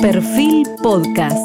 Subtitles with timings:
[0.00, 1.36] Perfil Podcast.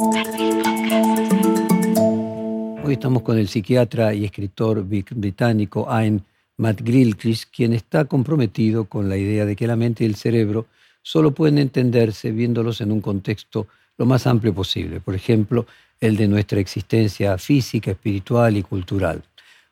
[2.83, 6.23] Hoy estamos con el psiquiatra y escritor británico Ian
[6.57, 10.67] McGilchrist, quien está comprometido con la idea de que la mente y el cerebro
[11.01, 15.65] solo pueden entenderse viéndolos en un contexto lo más amplio posible, por ejemplo,
[15.99, 19.23] el de nuestra existencia física, espiritual y cultural,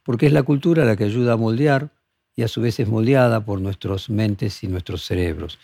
[0.03, 1.89] porque es la cultura la que ayuda a moldear
[2.35, 5.59] y a su vez es moldeada por nuestras mentes y nuestros cerebros.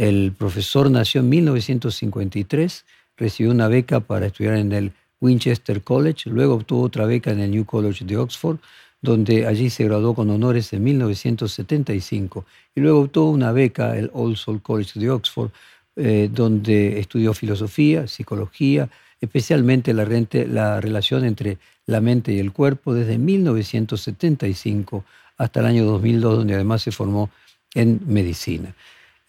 [0.00, 2.86] El profesor nació en 1953,
[3.18, 7.50] recibió una beca para estudiar en el Winchester College, luego obtuvo otra beca en el
[7.50, 8.56] New College de Oxford,
[9.02, 14.38] donde allí se graduó con honores en 1975, y luego obtuvo una beca, el All
[14.38, 15.50] Soul College de Oxford,
[15.96, 18.88] eh, donde estudió filosofía, psicología,
[19.20, 20.08] especialmente la,
[20.46, 25.04] la relación entre la mente y el cuerpo desde 1975
[25.36, 27.28] hasta el año 2002, donde además se formó
[27.74, 28.74] en medicina.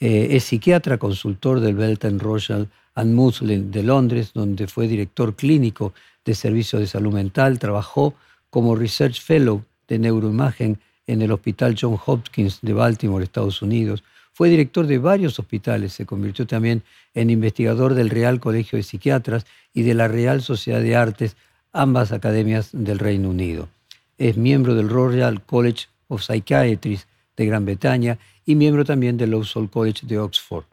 [0.02, 5.94] Eh, es psiquiatra, consultor del Belton Royal and Muslin de Londres, donde fue director clínico
[6.26, 7.60] de servicios de salud mental.
[7.60, 8.16] Trabajó
[8.50, 14.04] como Research Fellow de neuroimagen en el Hospital John Hopkins de Baltimore, Estados Unidos.
[14.34, 16.82] Fue director de varios hospitales, se convirtió también
[17.14, 21.38] en investigador del Real Colegio de Psiquiatras y de la Real Sociedad de Artes,
[21.74, 23.70] ambas academias del Reino Unido.
[24.18, 27.00] Es miembro del Royal College of Psychiatry
[27.38, 30.66] de Gran Bretaña y miembro también del Low Soul College de Oxford.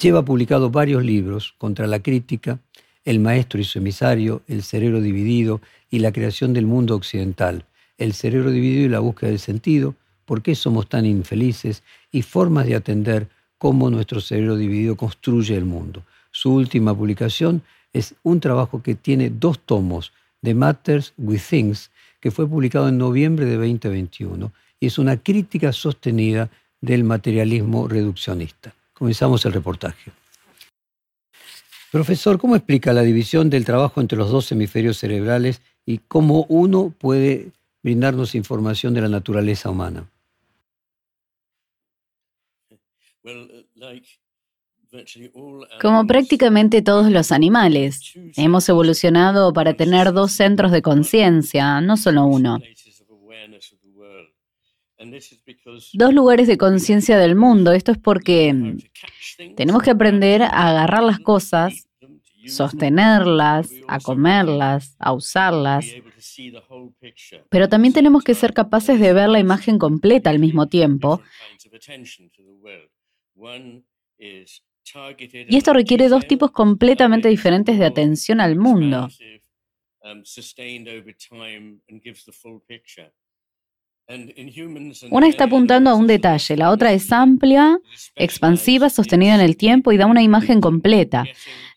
[0.00, 2.58] Lleva publicado varios libros contra la crítica,
[3.04, 7.64] El maestro y su emisario, El cerebro dividido y la creación del mundo occidental,
[7.98, 12.66] El cerebro dividido y la búsqueda del sentido, por qué somos tan infelices y formas
[12.66, 16.02] de atender cómo nuestro cerebro dividido construye el mundo.
[16.30, 17.62] Su última publicación
[17.92, 20.12] es un trabajo que tiene dos tomos,
[20.42, 21.90] The Matters with Things,
[22.20, 26.50] que fue publicado en noviembre de 2021 y es una crítica sostenida
[26.80, 28.74] del materialismo reduccionista.
[28.94, 30.10] Comenzamos el reportaje.
[31.92, 36.94] Profesor, ¿cómo explica la división del trabajo entre los dos hemisferios cerebrales y cómo uno
[36.96, 37.50] puede
[37.82, 40.06] brindarnos información de la naturaleza humana?
[45.80, 52.24] Como prácticamente todos los animales, hemos evolucionado para tener dos centros de conciencia, no solo
[52.24, 52.58] uno.
[55.94, 57.72] Dos lugares de conciencia del mundo.
[57.72, 61.88] Esto es porque mm, tenemos que aprender a agarrar las cosas,
[62.46, 65.86] sostenerlas, a comerlas, a usarlas.
[67.48, 71.22] Pero también tenemos que ser capaces de ver la imagen completa al mismo tiempo.
[75.48, 79.08] Y esto requiere dos tipos completamente diferentes de atención al mundo.
[85.10, 87.78] Una está apuntando a un detalle, la otra es amplia,
[88.16, 91.24] expansiva, sostenida en el tiempo y da una imagen completa.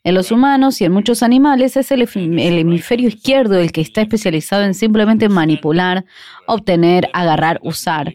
[0.03, 4.63] En los humanos y en muchos animales es el, hemisferio izquierdo el que está especializado
[4.63, 6.05] en simplemente manipular,
[6.47, 8.13] obtener, agarrar, usar.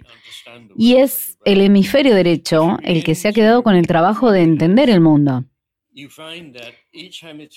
[0.77, 4.91] Y es el hemisferio derecho el que se ha quedado con el trabajo de entender
[4.91, 5.45] el mundo.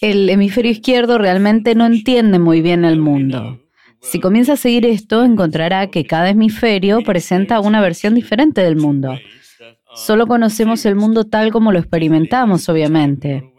[0.01, 3.59] El hemisferio izquierdo realmente no entiende muy bien el mundo.
[4.01, 9.17] Si comienza a seguir esto, encontrará que cada hemisferio presenta una versión diferente del mundo.
[9.93, 13.50] Solo conocemos el mundo tal como lo experimentamos, obviamente.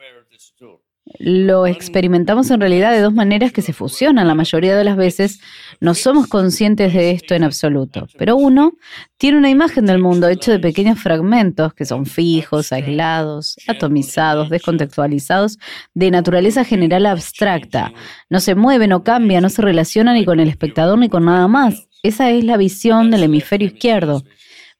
[1.18, 4.26] Lo experimentamos en realidad de dos maneras que se fusionan.
[4.26, 5.40] La mayoría de las veces
[5.80, 8.06] no somos conscientes de esto en absoluto.
[8.18, 8.72] Pero uno
[9.18, 15.58] tiene una imagen del mundo hecho de pequeños fragmentos que son fijos, aislados, atomizados, descontextualizados,
[15.94, 17.92] de naturaleza general abstracta.
[18.30, 21.48] No se mueven, no cambian, no se relacionan ni con el espectador ni con nada
[21.48, 21.88] más.
[22.02, 24.24] Esa es la visión del hemisferio izquierdo.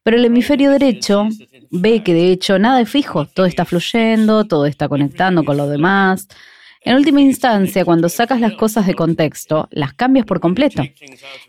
[0.03, 1.29] Pero el hemisferio derecho
[1.71, 5.69] ve que de hecho nada es fijo, todo está fluyendo, todo está conectando con lo
[5.69, 6.29] demás.
[6.85, 10.83] En última instancia, cuando sacas las cosas de contexto, las cambias por completo.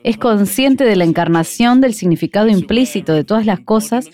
[0.03, 4.09] Es consciente de la encarnación del significado implícito de todas las cosas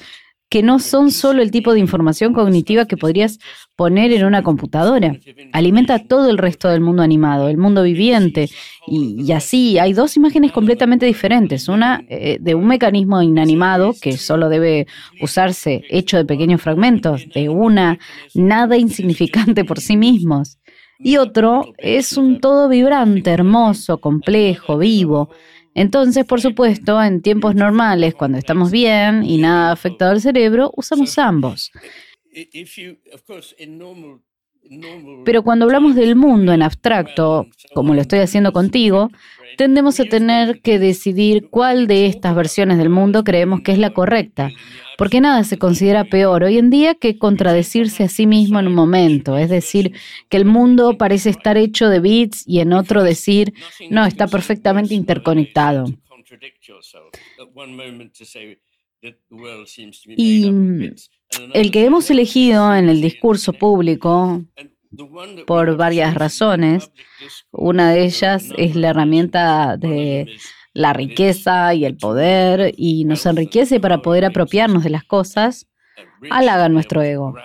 [0.49, 3.37] que no son solo el tipo de información cognitiva que podrías
[3.75, 5.15] poner en una computadora.
[5.53, 8.49] Alimenta todo el resto del mundo animado, el mundo viviente.
[8.87, 11.69] Y, así hay dos imágenes completamente diferentes.
[11.69, 14.87] Una eh, de un mecanismo inanimado que solo debe
[15.21, 17.99] usarse hecho de pequeños fragmentos, de una
[18.33, 20.57] nada insignificante por sí mismos.
[20.97, 25.29] Y otro es un todo vibrante, hermoso, complejo, vivo
[25.79, 30.73] entonces, por supuesto, en tiempos normales, cuando estamos bien y nada ha afectado al cerebro,
[30.75, 31.71] usamos ambos.
[35.25, 39.09] Pero cuando hablamos del mundo en abstracto, como lo estoy haciendo contigo,
[39.57, 43.89] tendemos a tener que decidir cuál de estas versiones del mundo creemos que es la
[43.89, 44.51] correcta,
[44.97, 48.75] porque nada se considera peor hoy en día que contradecirse a sí mismo en un
[48.75, 49.93] momento, es decir,
[50.29, 53.53] que el mundo parece estar hecho de bits y en otro decir,
[53.89, 55.85] no, está perfectamente interconectado.
[60.17, 60.51] Y
[61.53, 64.43] el que hemos elegido en el discurso público
[65.45, 66.91] por varias razones.
[67.51, 70.27] Una de ellas es la herramienta de
[70.73, 75.67] la riqueza y el poder y nos enriquece para poder apropiarnos de las cosas,
[76.29, 77.35] halaga nuestro ego.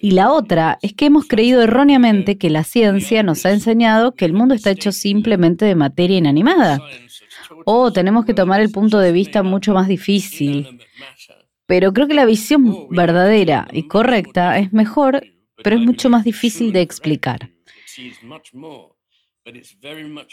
[0.00, 4.24] Y la otra es que hemos creído erróneamente que la ciencia nos ha enseñado que
[4.24, 6.80] el mundo está hecho simplemente de materia inanimada.
[7.64, 10.80] O tenemos que tomar el punto de vista mucho más difícil.
[11.66, 15.22] Pero creo que la visión verdadera y correcta es mejor
[15.62, 17.50] pero es mucho más difícil de explicar.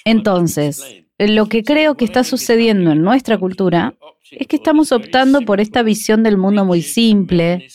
[0.05, 3.95] Entonces, lo que creo que está sucediendo en nuestra cultura
[4.31, 7.67] es que estamos optando por esta visión del mundo muy simple,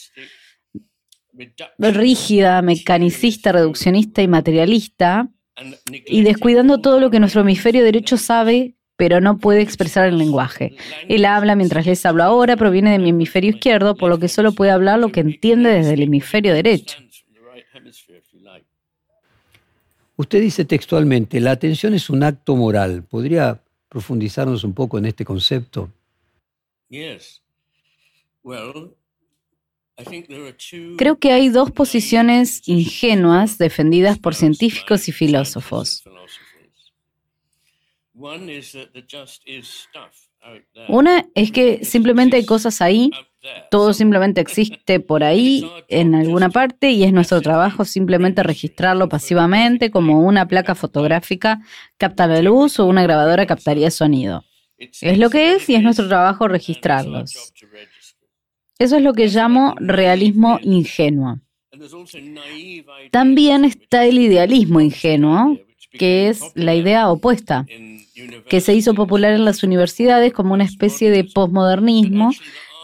[1.79, 5.29] rígida, mecanicista, reduccionista y materialista,
[5.89, 10.77] y descuidando todo lo que nuestro hemisferio derecho sabe pero no puede expresar el lenguaje.
[11.09, 14.53] Él habla mientras les hablo ahora, proviene de mi hemisferio izquierdo, por lo que solo
[14.53, 16.99] puede hablar lo que entiende desde el hemisferio derecho.
[20.17, 23.05] Usted dice textualmente, la atención es un acto moral.
[23.05, 25.93] ¿Podría profundizarnos un poco en este concepto?
[30.97, 36.05] Creo que hay dos posiciones ingenuas defendidas por científicos y filósofos.
[40.89, 43.11] Una es que simplemente hay cosas ahí
[43.71, 49.91] todo simplemente existe por ahí, en alguna parte, y es nuestro trabajo simplemente registrarlo pasivamente
[49.91, 51.61] como una placa fotográfica
[51.97, 54.45] capta la luz o una grabadora captaría sonido.
[54.79, 57.53] Es lo que es y es nuestro trabajo registrarlos.
[58.79, 61.41] Eso es lo que llamo realismo ingenuo.
[63.11, 65.59] También está el idealismo ingenuo,
[65.93, 67.67] que es la idea opuesta,
[68.49, 72.33] que se hizo popular en las universidades como una especie de posmodernismo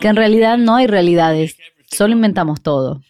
[0.00, 1.56] que en realidad no hay realidades,
[1.90, 3.00] solo inventamos todo.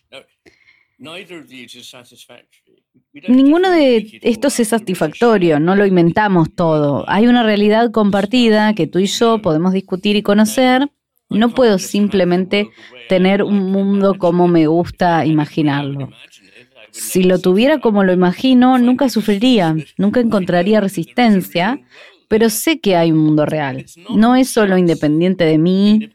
[3.29, 7.05] Ninguno de estos es satisfactorio, no lo inventamos todo.
[7.09, 10.89] Hay una realidad compartida que tú y yo podemos discutir y conocer.
[11.29, 12.71] No puedo simplemente
[13.09, 16.11] tener un mundo como me gusta imaginarlo.
[16.91, 21.81] Si lo tuviera como lo imagino, nunca sufriría, nunca encontraría resistencia,
[22.33, 23.85] pero sé que hay un mundo real.
[24.09, 26.11] No es solo independiente de mí,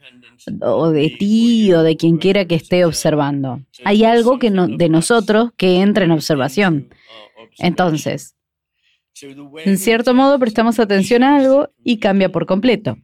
[0.61, 3.61] o de ti o de quien quiera que esté observando.
[3.85, 6.89] Hay algo que de nosotros que entra en observación.
[7.59, 8.35] Entonces,
[9.21, 12.97] en cierto modo prestamos atención a algo y cambia por completo.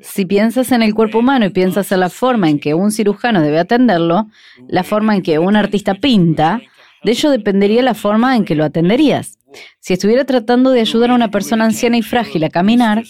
[0.00, 3.42] Si piensas en el cuerpo humano y piensas en la forma en que un cirujano
[3.42, 4.28] debe atenderlo,
[4.68, 6.60] la forma en que un artista pinta,
[7.04, 9.38] de ello dependería la forma en que lo atenderías.
[9.80, 13.04] Si estuviera tratando de ayudar a una persona anciana y frágil a caminar,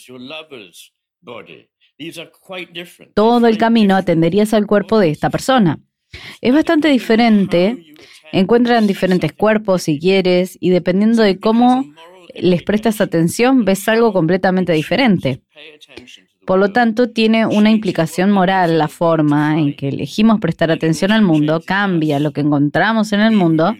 [3.14, 5.78] todo el camino atenderías al cuerpo de esta persona.
[6.40, 7.94] Es bastante diferente,
[8.32, 11.84] encuentran diferentes cuerpos si quieres, y dependiendo de cómo
[12.34, 15.42] les prestas atención, ves algo completamente diferente.
[16.46, 21.22] Por lo tanto, tiene una implicación moral la forma en que elegimos prestar atención al
[21.22, 23.74] mundo, cambia lo que encontramos en el mundo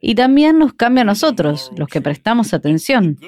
[0.00, 3.18] y también nos cambia a nosotros, los que prestamos atención.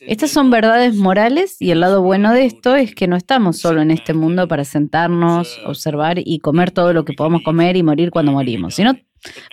[0.00, 3.80] Estas son verdades morales y el lado bueno de esto es que no estamos solo
[3.80, 8.10] en este mundo para sentarnos, observar y comer todo lo que podamos comer y morir
[8.10, 8.92] cuando morimos, sino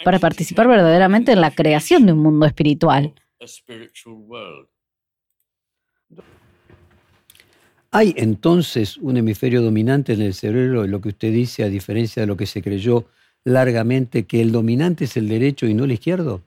[0.03, 3.13] para participar verdaderamente en la creación de un mundo espiritual.
[7.95, 12.27] ¿Hay entonces un hemisferio dominante en el cerebro, lo que usted dice, a diferencia de
[12.27, 13.05] lo que se creyó
[13.43, 16.41] largamente que el dominante es el derecho y no el izquierdo?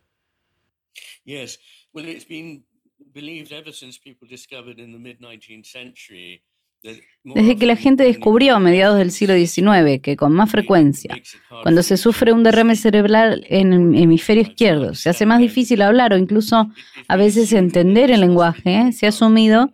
[7.22, 11.16] Desde que la gente descubrió a mediados del siglo XIX que con más frecuencia,
[11.62, 16.12] cuando se sufre un derrame cerebral en el hemisferio izquierdo, se hace más difícil hablar
[16.12, 16.72] o incluso
[17.06, 19.70] a veces entender el lenguaje, se ha asumido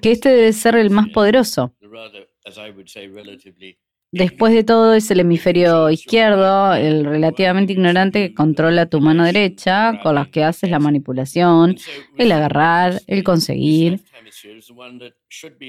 [0.00, 1.74] que este debe ser el más poderoso
[4.14, 9.98] Después de todo es el hemisferio izquierdo, el relativamente ignorante que controla tu mano derecha,
[10.04, 11.76] con las que haces la manipulación,
[12.16, 14.04] el agarrar, el conseguir.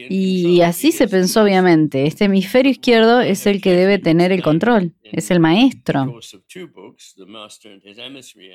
[0.10, 2.06] Y así se pensó obviamente.
[2.06, 6.20] Este hemisferio izquierdo es el que debe tener el control, es el maestro.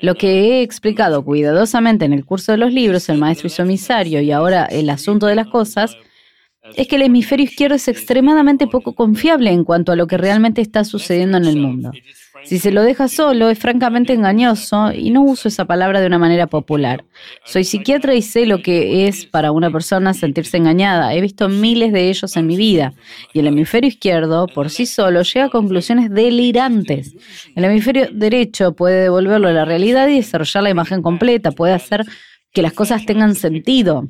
[0.01, 3.61] Lo que he explicado cuidadosamente en el curso de los libros, el maestro y su
[3.61, 5.97] emisario, y ahora el asunto de las cosas,
[6.75, 10.61] es que el hemisferio izquierdo es extremadamente poco confiable en cuanto a lo que realmente
[10.61, 11.91] está sucediendo en el mundo.
[12.43, 16.17] Si se lo deja solo, es francamente engañoso y no uso esa palabra de una
[16.17, 17.03] manera popular.
[17.45, 21.13] Soy psiquiatra y sé lo que es para una persona sentirse engañada.
[21.13, 22.93] He visto miles de ellos en mi vida
[23.33, 27.15] y el hemisferio izquierdo por sí solo llega a conclusiones delirantes.
[27.55, 32.05] El hemisferio derecho puede devolverlo a la realidad y desarrollar la imagen completa, puede hacer
[32.51, 34.07] que las cosas tengan sentido.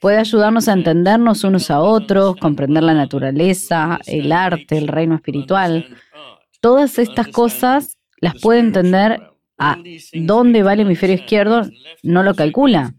[0.00, 5.86] Puede ayudarnos a entendernos unos a otros, comprender la naturaleza, el arte, el reino espiritual.
[6.60, 9.20] Todas estas cosas las puede entender
[9.58, 9.78] a
[10.12, 11.62] dónde va el hemisferio izquierdo,
[12.02, 12.94] no lo calcula.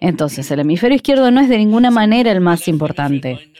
[0.00, 3.52] Entonces, el hemisferio izquierdo no es de ninguna manera el más importante.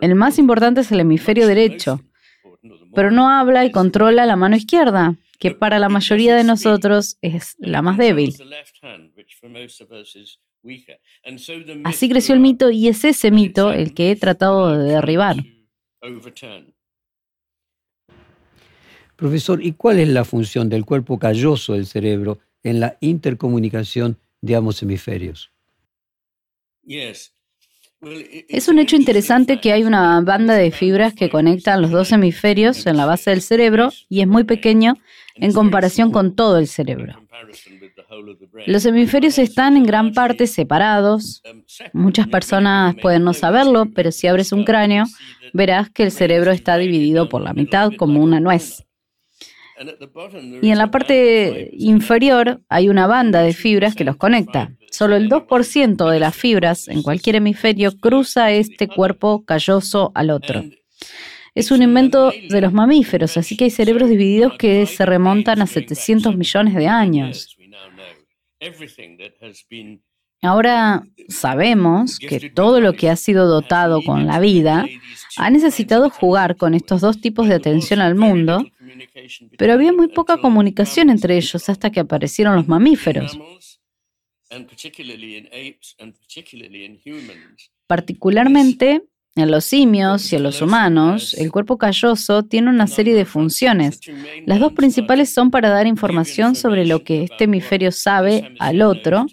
[0.00, 2.00] El más importante es el hemisferio derecho,
[2.94, 7.56] pero no habla y controla la mano izquierda que para la mayoría de nosotros es
[7.58, 8.34] la más débil.
[11.84, 15.36] Así creció el mito y es ese mito el que he tratado de derribar.
[19.16, 24.56] Profesor, ¿y cuál es la función del cuerpo calloso del cerebro en la intercomunicación de
[24.56, 25.50] ambos hemisferios?
[28.48, 32.86] Es un hecho interesante que hay una banda de fibras que conectan los dos hemisferios
[32.86, 34.94] en la base del cerebro y es muy pequeño
[35.34, 37.20] en comparación con todo el cerebro.
[38.66, 41.42] Los hemisferios están en gran parte separados.
[41.92, 45.04] Muchas personas pueden no saberlo, pero si abres un cráneo,
[45.52, 48.86] verás que el cerebro está dividido por la mitad como una nuez.
[50.62, 54.72] Y en la parte inferior hay una banda de fibras que los conecta.
[54.90, 60.64] Solo el 2% de las fibras en cualquier hemisferio cruza este cuerpo calloso al otro.
[61.54, 65.66] Es un invento de los mamíferos, así que hay cerebros divididos que se remontan a
[65.66, 67.56] 700 millones de años.
[70.42, 74.86] Ahora sabemos que todo lo que ha sido dotado con la vida
[75.36, 78.64] ha necesitado jugar con estos dos tipos de atención al mundo,
[79.58, 83.38] pero había muy poca comunicación entre ellos hasta que aparecieron los mamíferos.
[87.86, 89.02] Particularmente
[89.36, 94.00] en los simios y en los humanos, el cuerpo calloso tiene una serie de funciones.
[94.46, 99.26] Las dos principales son para dar información sobre lo que este hemisferio sabe al otro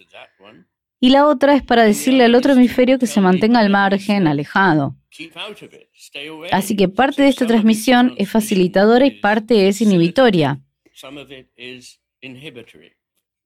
[1.04, 4.96] y la otra es para decirle al otro hemisferio que se mantenga al margen, alejado.
[6.54, 10.62] Así que parte de esta transmisión es facilitadora y parte es inhibitoria.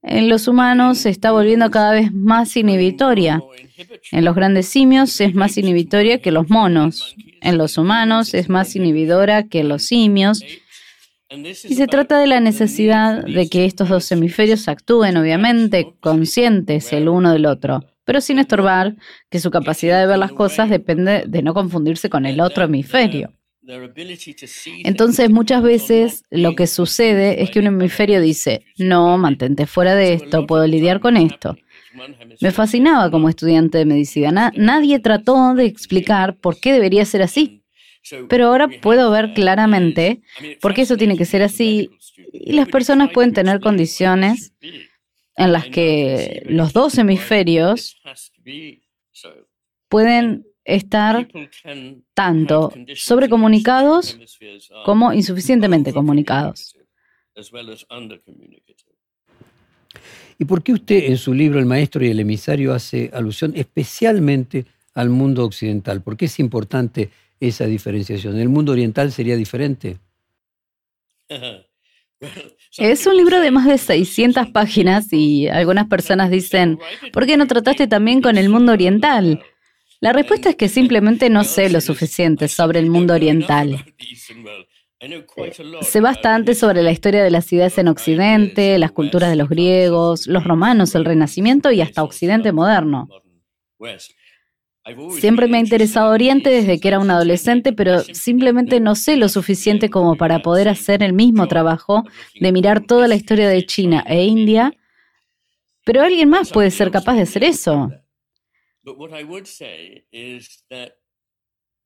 [0.04, 3.42] En los humanos se está volviendo cada vez más inhibitoria.
[4.12, 7.16] En los grandes simios es más inhibitoria que los monos.
[7.42, 10.44] En los humanos es más inhibidora que los simios.
[11.30, 17.10] Y se trata de la necesidad de que estos dos hemisferios actúen, obviamente, conscientes el
[17.10, 18.96] uno del otro, pero sin estorbar
[19.30, 23.34] que su capacidad de ver las cosas depende de no confundirse con el otro hemisferio.
[24.86, 30.14] Entonces muchas veces lo que sucede es que un hemisferio dice, no, mantente fuera de
[30.14, 31.58] esto, puedo lidiar con esto.
[32.40, 34.54] Me fascinaba como estudiante de medicina.
[34.56, 37.64] nadie trató de explicar por qué debería ser así.
[38.30, 40.22] Pero ahora puedo ver claramente
[40.62, 41.90] por qué eso tiene que ser así
[42.32, 44.54] y las personas pueden tener condiciones
[45.36, 48.02] en las que los dos hemisferios
[49.88, 51.28] pueden estar
[52.14, 54.20] tanto sobrecomunicados
[54.86, 56.76] como insuficientemente comunicados.
[60.40, 64.66] ¿Y por qué usted en su libro El Maestro y el Emisario hace alusión especialmente
[64.94, 66.02] al mundo occidental?
[66.02, 67.10] ¿Por qué es importante
[67.40, 68.38] esa diferenciación?
[68.38, 70.00] ¿El mundo oriental sería diferente?
[72.78, 76.80] Es un libro de más de 600 páginas y algunas personas dicen,
[77.14, 79.42] ¿por qué no trataste también con el mundo oriental?
[80.00, 83.84] La respuesta es que simplemente no sé lo suficiente sobre el mundo oriental.
[85.82, 90.28] Sé bastante sobre la historia de las ciudades en Occidente, las culturas de los griegos,
[90.28, 93.08] los romanos, el Renacimiento y hasta Occidente moderno.
[95.20, 99.30] Siempre me ha interesado Oriente desde que era un adolescente, pero simplemente no sé lo
[99.30, 102.04] suficiente como para poder hacer el mismo trabajo
[102.40, 104.74] de mirar toda la historia de China e India.
[105.84, 107.92] Pero alguien más puede ser capaz de hacer eso.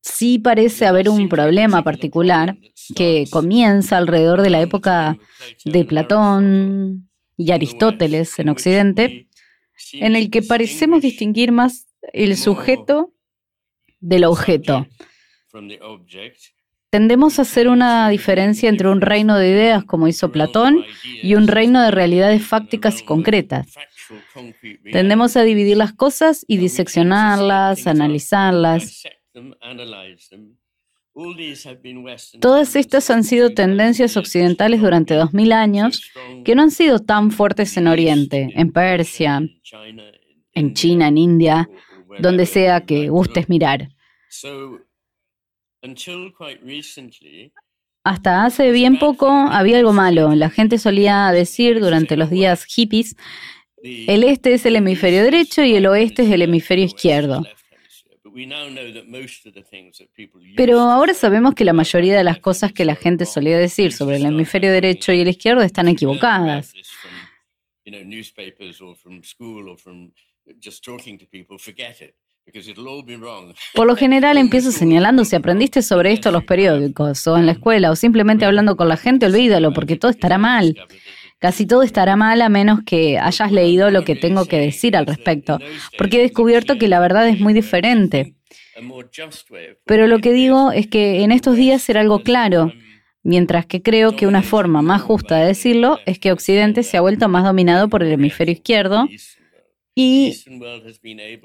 [0.02, 2.58] sí parece haber un problema particular
[2.96, 5.18] que comienza alrededor de la época
[5.64, 9.28] de Platón y Aristóteles en Occidente,
[9.94, 13.14] en el que parecemos distinguir más el sujeto
[14.00, 14.88] del objeto.
[16.90, 20.84] Tendemos a hacer una diferencia entre un reino de ideas, como hizo Platón,
[21.24, 23.76] y un reino de realidades fácticas y concretas.
[24.92, 29.04] Tendemos a dividir las cosas y diseccionarlas, analizarlas.
[32.40, 36.12] Todas estas han sido tendencias occidentales durante 2000 años
[36.44, 39.42] que no han sido tan fuertes en Oriente, en Persia,
[40.54, 41.70] en China, en India,
[42.20, 43.90] donde sea que gustes mirar.
[48.04, 50.34] Hasta hace bien poco había algo malo.
[50.36, 53.16] La gente solía decir durante los días hippies,
[53.84, 57.44] el este es el hemisferio derecho y el oeste es el hemisferio izquierdo.
[60.56, 64.18] Pero ahora sabemos que la mayoría de las cosas que la gente solía decir sobre
[64.18, 66.74] el hemisferio derecho y el izquierdo están equivocadas.
[73.74, 77.54] Por lo general empiezo señalando si aprendiste sobre esto en los periódicos o en la
[77.54, 80.76] escuela o simplemente hablando con la gente, olvídalo, porque todo estará mal.
[81.40, 85.08] Casi todo estará mal a menos que hayas leído lo que tengo que decir al
[85.08, 85.60] respecto,
[85.98, 88.36] porque he descubierto que la verdad es muy diferente.
[89.86, 92.72] Pero lo que digo es que en estos días será algo claro,
[93.24, 97.02] mientras que creo que una forma más justa de decirlo es que Occidente se ha
[97.02, 99.08] vuelto más dominado por el hemisferio izquierdo
[99.94, 100.34] y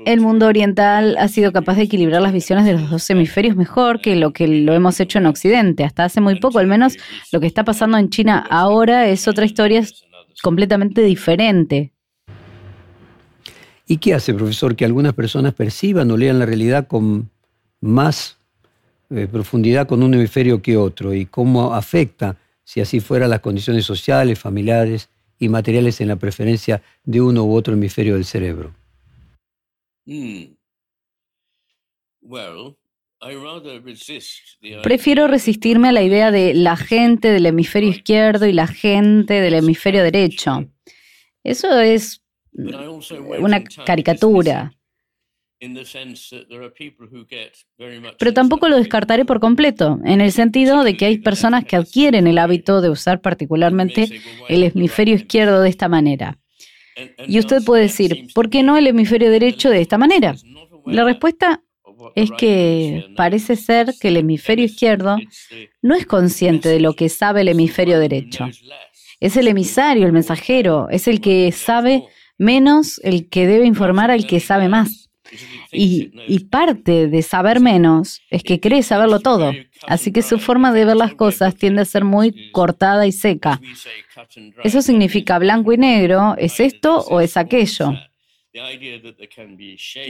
[0.04, 4.00] el mundo oriental ha sido capaz de equilibrar las visiones de los dos hemisferios mejor
[4.00, 5.82] que lo que lo hemos hecho en Occidente.
[5.82, 6.96] Hasta hace muy poco, al menos
[7.32, 9.82] lo que está pasando en China ahora es otra historia
[10.42, 11.92] completamente diferente.
[13.88, 17.30] ¿Y qué hace, profesor, que algunas personas perciban o lean la realidad con
[17.80, 18.38] más
[19.10, 21.14] eh, profundidad con un hemisferio que otro?
[21.14, 26.82] ¿Y cómo afecta, si así fuera, las condiciones sociales, familiares y materiales en la preferencia
[27.04, 28.74] de uno u otro hemisferio del cerebro?
[30.04, 30.56] Hmm.
[34.82, 39.54] Prefiero resistirme a la idea de la gente del hemisferio izquierdo y la gente del
[39.54, 40.68] hemisferio derecho.
[41.42, 44.75] Eso es una caricatura.
[48.18, 52.26] Pero tampoco lo descartaré por completo, en el sentido de que hay personas que adquieren
[52.26, 56.38] el hábito de usar particularmente el hemisferio izquierdo de esta manera.
[57.26, 60.34] Y usted puede decir, ¿por qué no el hemisferio derecho de esta manera?
[60.86, 61.62] La respuesta
[62.14, 65.16] es que parece ser que el hemisferio izquierdo
[65.82, 68.46] no es consciente de lo que sabe el hemisferio derecho.
[69.20, 72.04] Es el emisario, el mensajero, es el que sabe
[72.38, 75.05] menos el que debe informar al que sabe más.
[75.72, 79.52] Y, parte de saber menos es que cree saberlo todo.
[79.86, 83.60] Así que su forma de ver las cosas tiende a ser muy cortada y seca.
[84.64, 87.92] Eso significa blanco y negro, ¿es esto o es aquello?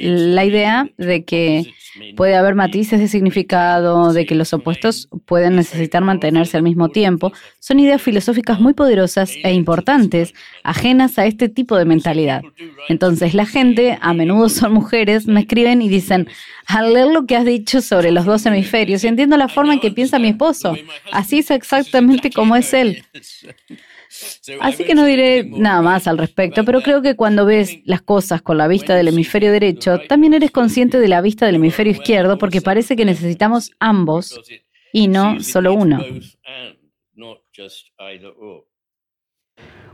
[0.00, 1.72] La idea de que
[2.16, 7.32] puede haber matices de significado, de que los opuestos pueden necesitar mantenerse al mismo tiempo,
[7.58, 10.32] son ideas filosóficas muy poderosas e importantes,
[10.62, 12.42] ajenas a este tipo de mentalidad.
[12.88, 16.28] Entonces la gente, a menudo son mujeres, me escriben y dicen,
[16.66, 19.90] al leer lo que has dicho sobre los dos hemisferios, entiendo la forma en que
[19.90, 20.76] piensa mi esposo.
[21.10, 23.02] Así es exactamente como es él.
[24.60, 28.42] Así que no diré nada más al respecto, pero creo que cuando ves las cosas
[28.42, 32.38] con la vista del hemisferio derecho, también eres consciente de la vista del hemisferio izquierdo
[32.38, 34.40] porque parece que necesitamos ambos
[34.92, 36.04] y no solo uno.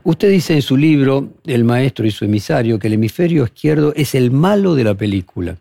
[0.04, 4.14] Usted dice en su libro, El maestro y su emisario, que el hemisferio izquierdo es
[4.14, 5.56] el malo de la película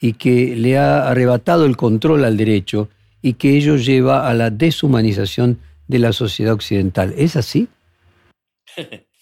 [0.00, 2.88] y que le ha arrebatado el control al derecho
[3.22, 7.12] y que ello lleva a la deshumanización de la sociedad occidental.
[7.16, 7.68] ¿Es así?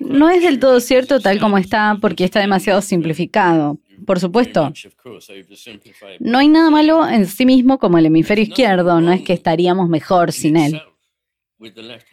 [0.00, 3.78] No es del todo cierto tal como está porque está demasiado simplificado.
[4.04, 4.72] Por supuesto,
[6.18, 9.88] no hay nada malo en sí mismo como el hemisferio izquierdo, no es que estaríamos
[9.88, 10.82] mejor sin él.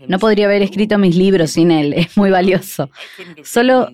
[0.08, 2.92] No podría haber escrito mis libros sin él, es muy valioso.
[3.44, 3.92] Solo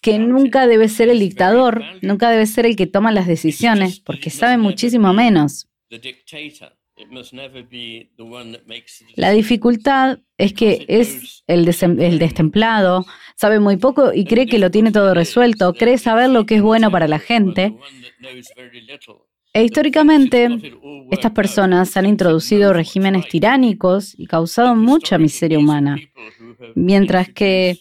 [0.00, 4.30] que nunca debe ser el dictador, nunca debe ser el que toma las decisiones, porque
[4.30, 5.66] sabe muchísimo menos.
[9.16, 11.68] La dificultad es que es el,
[12.00, 13.04] el, destemplado,
[13.34, 16.62] sabe muy poco y cree que lo tiene todo resuelto, cree saber lo que es
[16.62, 17.74] bueno para la gente.
[19.52, 20.48] E históricamente,
[21.10, 25.96] estas personas han introducido regímenes tiránicos y causado mucha miseria humana,
[26.74, 27.78] mientras que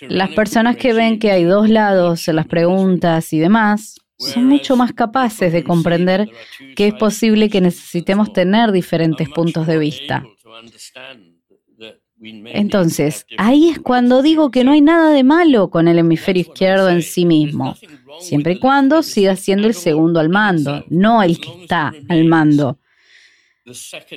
[0.00, 4.76] las personas que ven que hay dos lados en las preguntas y demás son mucho
[4.76, 6.30] más capaces de comprender
[6.76, 10.24] que es posible que necesitemos tener diferentes puntos de vista.
[12.20, 16.88] Entonces, ahí es cuando digo que no hay nada de malo con el hemisferio izquierdo
[16.88, 17.76] en sí mismo,
[18.20, 22.78] siempre y cuando siga siendo el segundo al mando, no el que está al mando.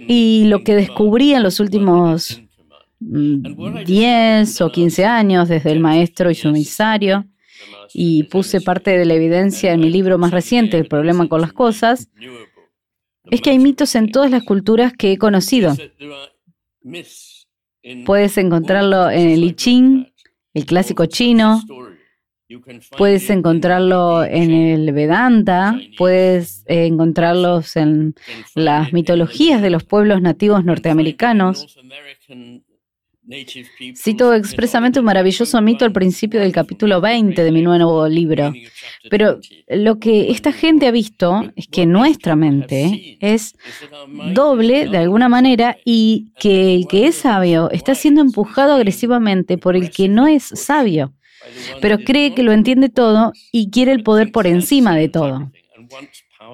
[0.08, 2.42] Y lo que descubrí en los últimos
[3.00, 7.26] 10 o 15 años desde el maestro y su emisario,
[7.94, 11.54] y puse parte de la evidencia en mi libro más reciente, El problema con las
[11.54, 12.10] cosas,
[13.32, 15.76] es que hay mitos en todas las culturas que he conocido.
[18.06, 20.14] Puedes encontrarlo en el I Ching,
[20.54, 21.62] el clásico chino,
[22.98, 28.16] puedes encontrarlo en el Vedanta, puedes encontrarlos en
[28.54, 31.78] las mitologías de los pueblos nativos norteamericanos.
[33.96, 38.54] Cito expresamente un maravilloso mito al principio del capítulo 20 de mi nuevo libro.
[39.10, 43.56] Pero lo que esta gente ha visto es que nuestra mente es
[44.34, 49.76] doble de alguna manera y que el que es sabio está siendo empujado agresivamente por
[49.76, 51.14] el que no es sabio,
[51.82, 55.52] pero cree que lo entiende todo y quiere el poder por encima de todo.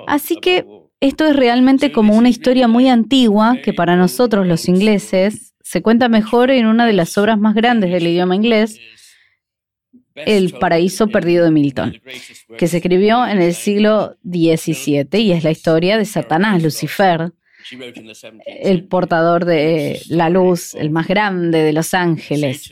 [0.08, 0.66] Así que
[1.02, 6.10] esto es realmente como una historia muy antigua que para nosotros los ingleses se cuenta
[6.10, 8.78] mejor en una de las obras más grandes del idioma inglés,
[10.14, 12.02] El paraíso perdido de Milton,
[12.58, 17.32] que se escribió en el siglo XVII y es la historia de Satanás, Lucifer,
[18.46, 22.70] el portador de la luz, el más grande de los ángeles.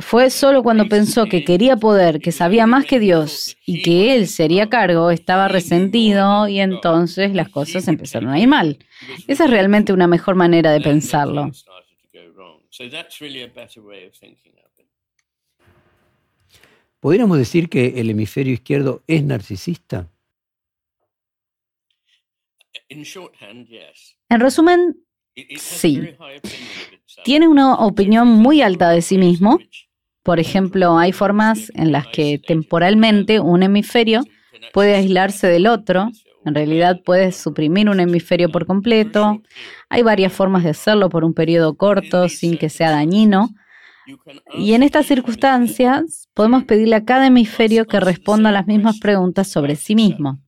[0.00, 4.28] Fue solo cuando pensó que quería poder, que sabía más que Dios y que él
[4.28, 8.78] sería cargo, estaba resentido y entonces las cosas empezaron a ir mal.
[9.28, 11.50] Esa es realmente una mejor manera de pensarlo.
[17.00, 20.10] ¿Podríamos decir que el hemisferio izquierdo es narcisista?
[24.30, 25.04] En resumen,
[25.56, 26.00] Sí.
[27.22, 29.58] Tiene una opinión muy alta de sí mismo.
[30.22, 34.24] Por ejemplo, hay formas en las que temporalmente un hemisferio
[34.72, 36.08] puede aislarse del otro.
[36.44, 39.42] En realidad puedes suprimir un hemisferio por completo.
[39.88, 43.50] Hay varias formas de hacerlo por un periodo corto sin que sea dañino.
[44.54, 49.48] Y en estas circunstancias podemos pedirle a cada hemisferio que responda a las mismas preguntas
[49.48, 50.40] sobre sí mismo.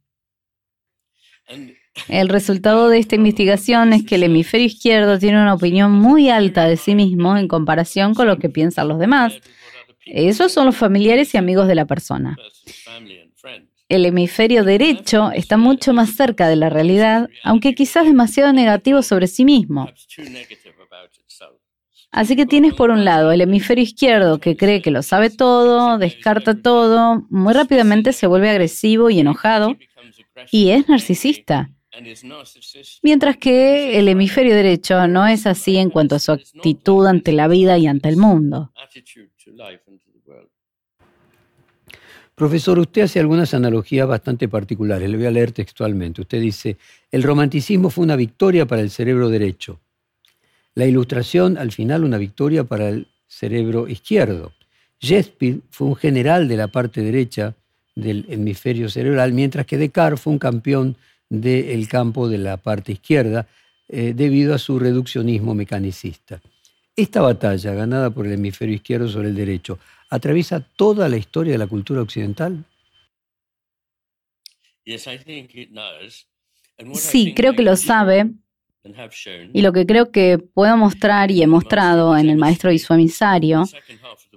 [2.08, 6.64] El resultado de esta investigación es que el hemisferio izquierdo tiene una opinión muy alta
[6.64, 9.34] de sí mismo en comparación con lo que piensan los demás.
[10.04, 12.36] Esos son los familiares y amigos de la persona.
[13.88, 19.26] El hemisferio derecho está mucho más cerca de la realidad, aunque quizás demasiado negativo sobre
[19.28, 19.88] sí mismo.
[22.10, 25.98] Así que tienes por un lado el hemisferio izquierdo que cree que lo sabe todo,
[25.98, 29.76] descarta todo, muy rápidamente se vuelve agresivo y enojado
[30.50, 31.70] y es narcisista.
[33.02, 37.48] Mientras que el hemisferio derecho no es así en cuanto a su actitud ante la
[37.48, 38.72] vida y ante el mundo.
[42.34, 45.08] Profesor, usted hace algunas analogías bastante particulares.
[45.08, 46.20] Le voy a leer textualmente.
[46.20, 46.76] Usted dice,
[47.10, 49.80] el romanticismo fue una victoria para el cerebro derecho.
[50.74, 54.52] La ilustración, al final, una victoria para el cerebro izquierdo.
[55.00, 57.54] Shakespeare fue un general de la parte derecha
[57.94, 60.96] del hemisferio cerebral, mientras que Descartes fue un campeón
[61.28, 63.46] del campo de la parte izquierda
[63.88, 66.40] eh, debido a su reduccionismo mecanicista.
[66.94, 71.58] Esta batalla, ganada por el hemisferio izquierdo sobre el derecho, atraviesa toda la historia de
[71.58, 72.64] la cultura occidental.
[76.94, 78.30] Sí, creo que lo sabe.
[79.52, 82.94] Y lo que creo que puedo mostrar y he mostrado en el maestro y su
[82.94, 83.64] emisario,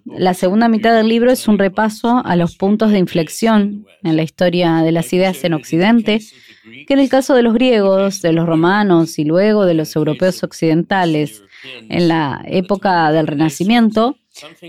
[0.05, 4.23] la segunda mitad del libro es un repaso a los puntos de inflexión en la
[4.23, 6.19] historia de las ideas en Occidente
[6.63, 10.43] que en el caso de los griegos, de los romanos y luego de los europeos
[10.43, 11.43] occidentales,
[11.89, 14.17] en la época del Renacimiento,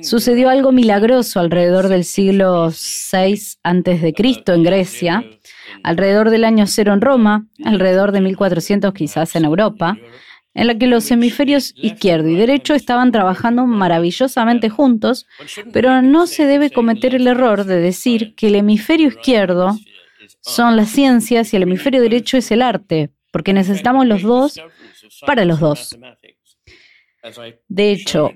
[0.02, 4.14] sucedió algo milagroso alrededor del siglo VI a.C.
[4.46, 5.24] en Grecia,
[5.82, 9.96] alrededor del año cero en Roma, alrededor de 1400 quizás en Europa,
[10.54, 15.26] en la que los hemisferios izquierdo y derecho estaban trabajando maravillosamente juntos,
[15.72, 19.78] pero no se debe cometer el error de decir que el hemisferio izquierdo
[20.40, 24.60] son las ciencias y el hemisferio derecho es el arte, porque necesitamos los dos
[25.26, 25.98] para los dos.
[27.68, 28.32] De hecho,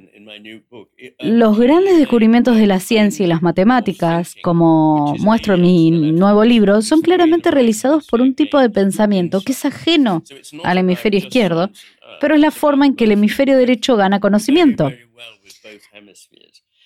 [1.21, 6.83] los grandes descubrimientos de la ciencia y las matemáticas, como muestro en mi nuevo libro,
[6.83, 10.23] son claramente realizados por un tipo de pensamiento que es ajeno
[10.65, 11.71] al hemisferio izquierdo,
[12.21, 14.91] pero es la forma en que el hemisferio derecho gana conocimiento.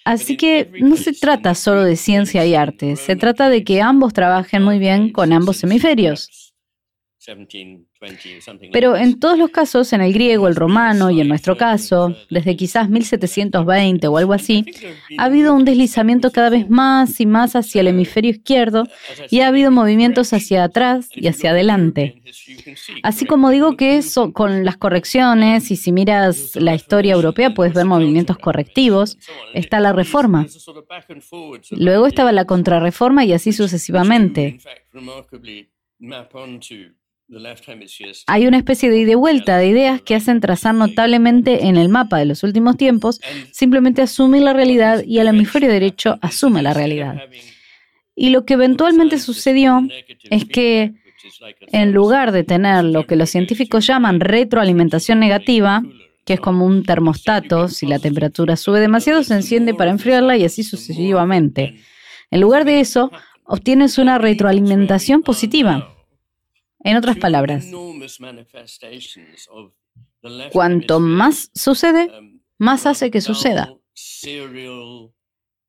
[0.09, 4.15] Así que no se trata solo de ciencia y arte, se trata de que ambos
[4.15, 6.48] trabajen muy bien con ambos hemisferios.
[8.73, 12.57] Pero en todos los casos, en el griego, el romano y en nuestro caso, desde
[12.57, 14.65] quizás 1720 o algo así,
[15.19, 18.87] ha habido un deslizamiento cada vez más y más hacia el hemisferio izquierdo
[19.31, 22.23] y ha habido movimientos hacia atrás y hacia adelante.
[23.03, 27.75] Así como digo que eso con las correcciones, y si miras la historia europea puedes
[27.75, 29.19] ver movimientos correctivos,
[29.55, 30.47] está la reforma.
[31.71, 34.59] Luego estaba la contrarreforma y así sucesivamente.
[38.27, 41.91] Hay una especie de ida y vuelta de ideas que hacen trazar notablemente en el
[41.91, 43.21] mapa de los últimos tiempos,
[43.53, 47.17] simplemente asumir la realidad y el hemisferio derecho asume la realidad.
[48.15, 49.87] Y lo que eventualmente sucedió
[50.31, 50.95] es que
[51.73, 55.83] en lugar de tener lo que los científicos llaman retroalimentación negativa,
[56.25, 60.45] que es como un termostato, si la temperatura sube demasiado se enciende para enfriarla y
[60.45, 61.81] así sucesivamente.
[62.31, 63.11] En lugar de eso,
[63.45, 65.95] obtienes una retroalimentación positiva.
[66.81, 67.67] En otras palabras,
[70.53, 72.09] cuanto más sucede,
[72.57, 73.75] más hace que suceda.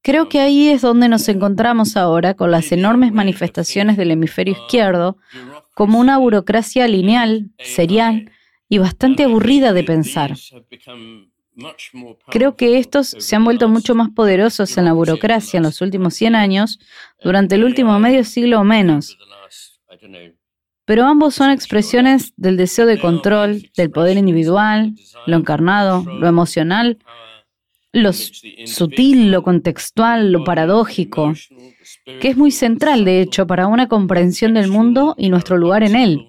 [0.01, 5.17] Creo que ahí es donde nos encontramos ahora con las enormes manifestaciones del hemisferio izquierdo
[5.73, 8.31] como una burocracia lineal, serial
[8.69, 10.35] y bastante aburrida de pensar.
[12.27, 16.13] Creo que estos se han vuelto mucho más poderosos en la burocracia en los últimos
[16.13, 16.79] 100 años,
[17.21, 19.17] durante el último medio siglo o menos
[20.89, 24.95] pero ambos son expresiones del deseo de control, del poder individual,
[25.27, 26.97] lo encarnado, lo emocional,
[27.93, 31.33] lo sutil, lo contextual, lo paradójico,
[32.19, 35.95] que es muy central, de hecho, para una comprensión del mundo y nuestro lugar en
[35.95, 36.27] él.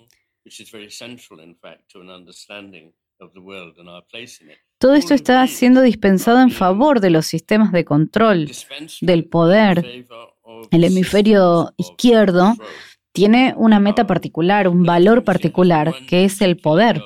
[4.78, 8.50] Todo esto está siendo dispensado en favor de los sistemas de control,
[9.00, 10.04] del poder.
[10.70, 12.56] El hemisferio izquierdo
[13.12, 17.02] tiene una meta particular, un valor particular, que es el poder.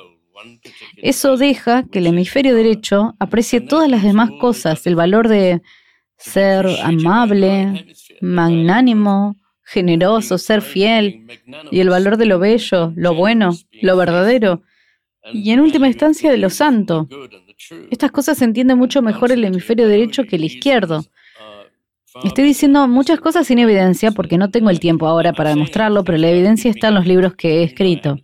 [0.97, 5.61] Eso deja que el hemisferio derecho aprecie todas las demás cosas, el valor de
[6.17, 7.87] ser amable,
[8.21, 11.25] magnánimo, generoso, ser fiel,
[11.71, 14.61] y el valor de lo bello, lo bueno, lo verdadero,
[15.33, 17.07] y en última instancia de lo santo.
[17.89, 21.03] Estas cosas se entiende mucho mejor el hemisferio derecho que el izquierdo.
[22.23, 26.17] Estoy diciendo muchas cosas sin evidencia porque no tengo el tiempo ahora para demostrarlo, pero
[26.17, 28.17] la evidencia está en los libros que he escrito.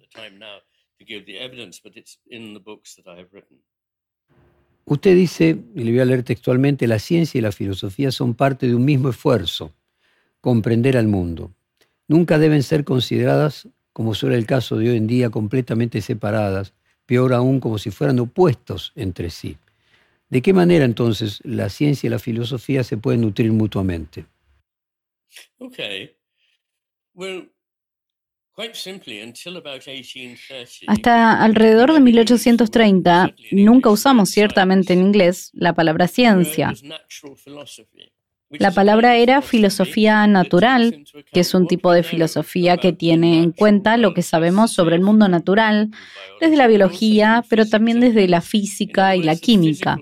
[4.85, 8.67] Usted dice, y le voy a leer textualmente, la ciencia y la filosofía son parte
[8.67, 9.73] de un mismo esfuerzo,
[10.39, 11.51] comprender al mundo.
[12.07, 16.73] Nunca deben ser consideradas, como suele el caso de hoy en día, completamente separadas,
[17.05, 19.57] peor aún como si fueran opuestos entre sí.
[20.31, 24.25] ¿De qué manera entonces la ciencia y la filosofía se pueden nutrir mutuamente?
[30.87, 36.73] Hasta alrededor de 1830 nunca usamos ciertamente en inglés la palabra ciencia.
[38.51, 43.97] La palabra era filosofía natural, que es un tipo de filosofía que tiene en cuenta
[43.97, 45.89] lo que sabemos sobre el mundo natural,
[46.39, 49.97] desde la biología, pero también desde la física y la química.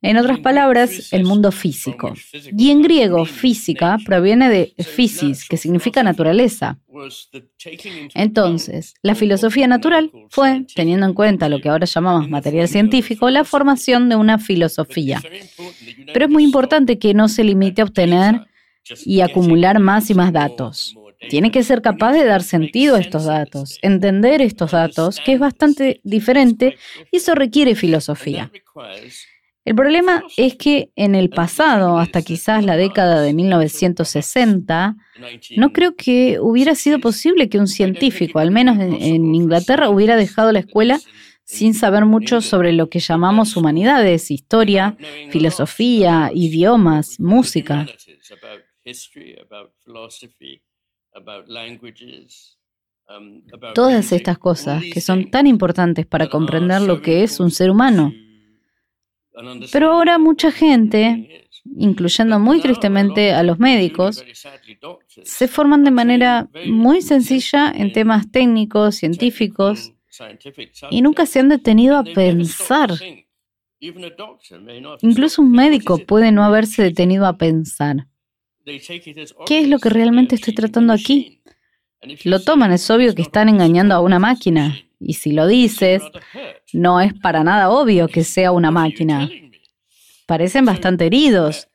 [0.00, 2.14] En otras palabras, el mundo físico.
[2.56, 6.78] Y en griego, física proviene de physis, que significa naturaleza.
[8.14, 13.44] Entonces, la filosofía natural fue, teniendo en cuenta lo que ahora llamamos material científico, la
[13.44, 15.20] formación de una filosofía.
[16.12, 18.46] Pero es muy importante que no se limite a obtener
[19.04, 20.94] y acumular más y más datos.
[21.28, 25.40] Tiene que ser capaz de dar sentido a estos datos, entender estos datos, que es
[25.40, 26.76] bastante diferente,
[27.10, 28.52] y eso requiere filosofía.
[29.68, 34.96] El problema es que en el pasado, hasta quizás la década de 1960,
[35.58, 40.52] no creo que hubiera sido posible que un científico, al menos en, Inglaterra, hubiera dejado
[40.52, 40.98] la escuela
[41.44, 44.96] sin saber mucho sobre lo que llamamos humanidades, historia,
[45.28, 47.84] filosofía, idiomas, música.
[53.74, 58.14] Todas estas cosas que son tan importantes para comprender lo que es un ser humano.
[59.72, 64.24] Pero ahora mucha gente, incluyendo muy tristemente a los médicos,
[65.22, 69.92] se forman de manera muy sencilla en temas técnicos, científicos,
[70.90, 72.90] y nunca se han detenido a pensar.
[75.02, 78.06] Incluso un médico puede no haberse detenido a pensar.
[79.46, 81.37] ¿Qué es lo que realmente estoy tratando aquí?
[82.24, 84.76] Lo toman, es obvio que están engañando a una máquina.
[85.00, 86.02] Y si lo dices,
[86.72, 89.28] no es para nada obvio que sea una máquina.
[90.26, 91.68] parecen bastante heridos.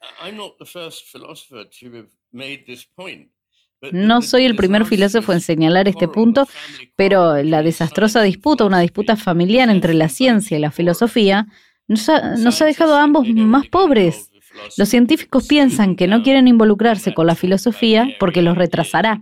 [3.91, 6.47] No soy el primer filósofo en señalar este punto,
[6.95, 11.47] pero la desastrosa disputa, una disputa familiar entre la ciencia y la filosofía,
[11.87, 14.31] nos ha, dejado a ambos más pobres.
[14.77, 19.19] Los científicos piensan que no quieren involucrarse con la filosofía porque los retrasará.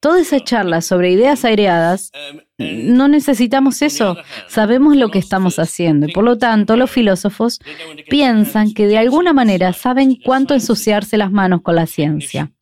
[0.00, 2.12] Toda esa charla sobre ideas aireadas,
[2.58, 4.16] no necesitamos eso.
[4.46, 7.58] Sabemos lo que estamos haciendo y por lo tanto los filósofos
[8.08, 12.52] piensan que de alguna manera saben cuánto ensuciarse las manos con la ciencia.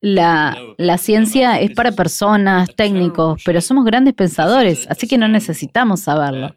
[0.00, 6.00] La, la, ciencia es para personas, técnicos, pero somos grandes pensadores, así que no necesitamos
[6.02, 6.54] saberlo.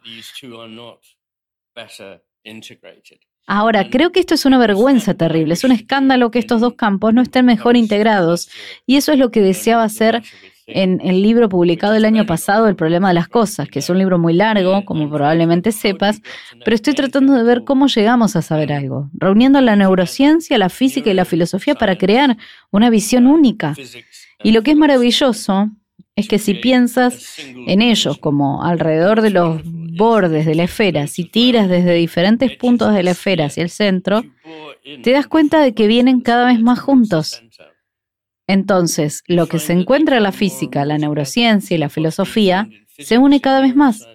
[3.51, 7.15] Ahora, creo que esto es una vergüenza terrible, es un escándalo que estos dos campos
[7.15, 8.47] no estén mejor integrados
[8.85, 10.21] y eso es lo que deseaba hacer
[10.67, 13.97] en el libro publicado el año pasado, El problema de las cosas, que es un
[13.97, 16.21] libro muy largo, como probablemente sepas,
[16.63, 21.09] pero estoy tratando de ver cómo llegamos a saber algo, reuniendo la neurociencia, la física
[21.09, 22.37] y la filosofía para crear
[22.69, 23.73] una visión única.
[24.43, 25.71] Y lo que es maravilloso
[26.15, 29.61] es que si piensas en ellos como alrededor de los
[29.99, 34.23] bordes de la esfera, si tiras desde diferentes puntos de la esfera hacia el centro,
[35.03, 37.43] te das cuenta de que vienen cada vez más juntos.
[38.47, 43.41] Entonces, lo que se encuentra en la física, la neurociencia y la filosofía se une
[43.41, 44.07] cada vez más.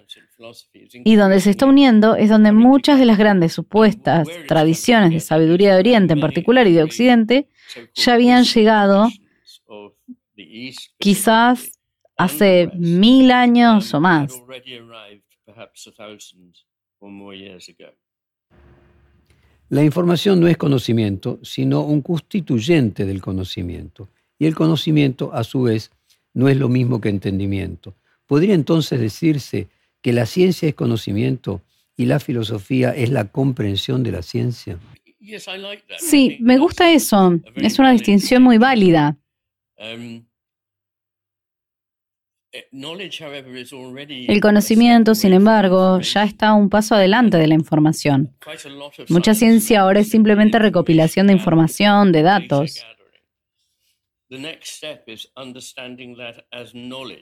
[1.05, 5.73] Y donde se está uniendo es donde muchas de las grandes supuestas tradiciones de sabiduría
[5.73, 7.47] de Oriente en particular y de Occidente
[7.93, 9.07] ya habían llegado
[10.97, 11.71] quizás
[12.17, 14.33] hace mil años o más.
[19.69, 24.09] La información no es conocimiento, sino un constituyente del conocimiento.
[24.37, 25.91] Y el conocimiento, a su vez,
[26.33, 27.95] no es lo mismo que entendimiento.
[28.27, 29.67] ¿Podría entonces decirse
[30.01, 31.61] que la ciencia es conocimiento
[31.97, 34.77] y la filosofía es la comprensión de la ciencia?
[35.97, 37.39] Sí, me gusta eso.
[37.55, 39.17] Es una distinción muy válida.
[44.27, 48.35] El conocimiento, sin embargo, ya está un paso adelante de la información.
[49.09, 52.85] Mucha ciencia ahora es simplemente recopilación de información, de datos.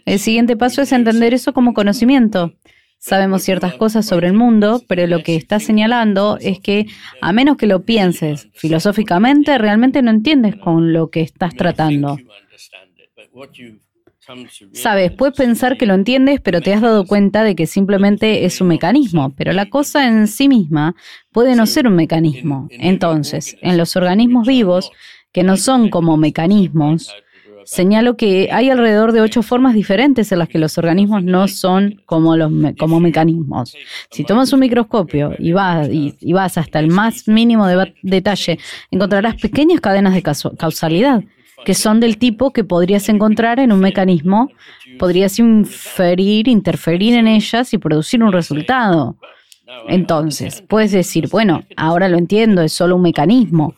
[0.06, 2.54] El siguiente paso es entender eso como conocimiento.
[2.98, 6.86] Sabemos ciertas cosas sobre el mundo, pero lo que está señalando es que,
[7.20, 12.18] a menos que lo pienses filosóficamente, realmente no entiendes con lo que estás tratando.
[14.74, 18.62] Sabes, puedes pensar que lo entiendes, pero te has dado cuenta de que simplemente es
[18.62, 20.96] un mecanismo, pero la cosa en sí misma
[21.32, 22.68] puede no ser un mecanismo.
[22.72, 24.92] Entonces, en los organismos vivos,
[25.32, 27.14] que no son como mecanismos,
[27.66, 32.02] señalo que hay alrededor de ocho formas diferentes en las que los organismos no son
[32.06, 32.38] como,
[33.00, 33.76] mecanismos.
[34.10, 37.68] Si tomas un microscopio y vas, y, vas hasta el más mínimo
[38.04, 38.60] detalle,
[38.90, 41.24] encontrarás pequeñas cadenas de causalidad
[41.66, 44.50] que son del tipo que podrías encontrar en un mecanismo,
[45.00, 49.18] podrías inferir, interferir en ellas y producir un resultado.
[49.88, 53.76] Entonces, puedes decir, bueno, ahora lo entiendo, es solo un mecanismo,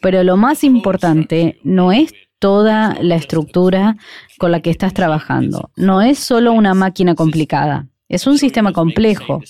[0.00, 3.96] pero lo más importante no es toda la estructura
[4.38, 9.42] con la que estás trabajando, no es solo una máquina complicada, es un sistema complejo,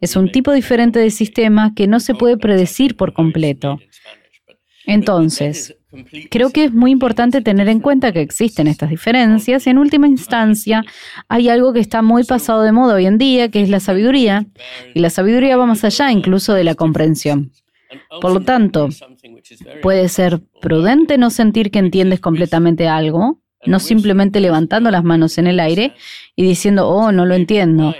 [0.00, 3.78] es un tipo diferente de sistema que no se puede predecir por completo.
[4.84, 5.76] Entonces,
[6.30, 10.08] Creo que es muy importante tener en cuenta que existen estas diferencias y en última
[10.08, 10.84] instancia
[11.28, 14.46] hay algo que está muy pasado de moda hoy en día, que es la sabiduría,
[14.94, 17.52] y la sabiduría va más allá incluso de la comprensión.
[18.20, 18.88] Por lo tanto,
[19.82, 25.46] puede ser prudente no sentir que entiendes completamente algo, no simplemente levantando las manos en
[25.46, 25.92] el aire
[26.34, 27.94] y diciendo, oh, no lo entiendo.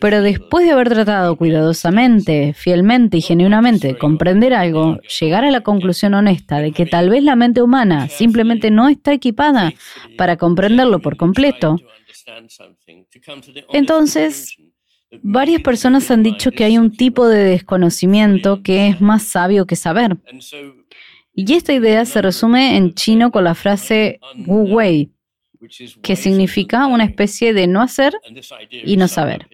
[0.00, 5.62] Pero después de haber tratado cuidadosamente, fielmente y genuinamente de comprender algo, llegar a la
[5.62, 9.72] conclusión honesta de que tal vez la mente humana simplemente no está equipada
[10.16, 11.76] para comprenderlo por completo,
[13.72, 14.56] entonces
[15.22, 19.76] varias personas han dicho que hay un tipo de desconocimiento que es más sabio que
[19.76, 20.16] saber.
[21.34, 25.10] Y esta idea se resume en chino con la frase Wu Wei,
[26.02, 28.14] que significa una especie de no hacer
[28.70, 29.48] y no saber.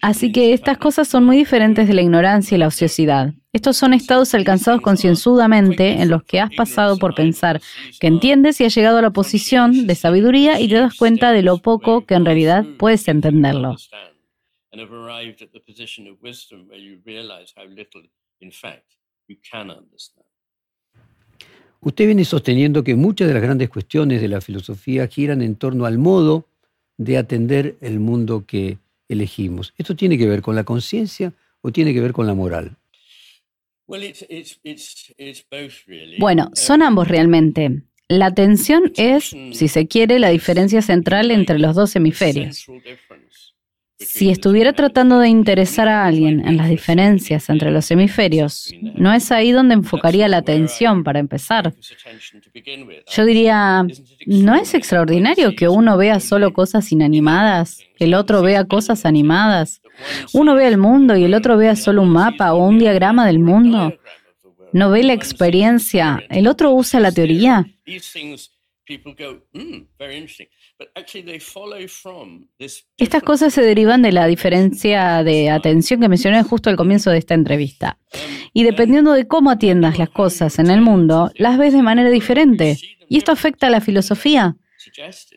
[0.00, 3.32] Así que estas cosas son muy diferentes de la ignorancia y la ociosidad.
[3.52, 7.60] Estos son estados alcanzados concienzudamente en los que has pasado por pensar
[8.00, 11.42] que entiendes y has llegado a la posición de sabiduría y te das cuenta de
[11.42, 13.76] lo poco que en realidad puedes entenderlo.
[21.84, 25.84] Usted viene sosteniendo que muchas de las grandes cuestiones de la filosofía giran en torno
[25.84, 26.46] al modo
[26.96, 29.74] de atender el mundo que elegimos.
[29.76, 32.76] ¿Esto tiene que ver con la conciencia o tiene que ver con la moral?
[36.18, 37.82] Bueno, son ambos realmente.
[38.08, 42.66] La atención es, si se quiere, la diferencia central entre los dos hemisferios.
[43.98, 49.30] Si estuviera tratando de interesar a alguien en las diferencias entre los hemisferios, no es
[49.30, 51.72] ahí donde enfocaría la atención para empezar.
[53.06, 53.86] Yo diría,
[54.26, 59.80] ¿no es extraordinario que uno vea solo cosas inanimadas, el otro vea cosas animadas?
[60.32, 63.38] Uno ve el mundo y el otro vea solo un mapa o un diagrama del
[63.38, 63.94] mundo.
[64.72, 67.64] No ve la experiencia, el otro usa la teoría.
[72.96, 77.18] Estas cosas se derivan de la diferencia de atención que mencioné justo al comienzo de
[77.18, 77.98] esta entrevista.
[78.52, 82.78] Y dependiendo de cómo atiendas las cosas en el mundo, las ves de manera diferente.
[83.08, 84.56] Y esto afecta a la filosofía.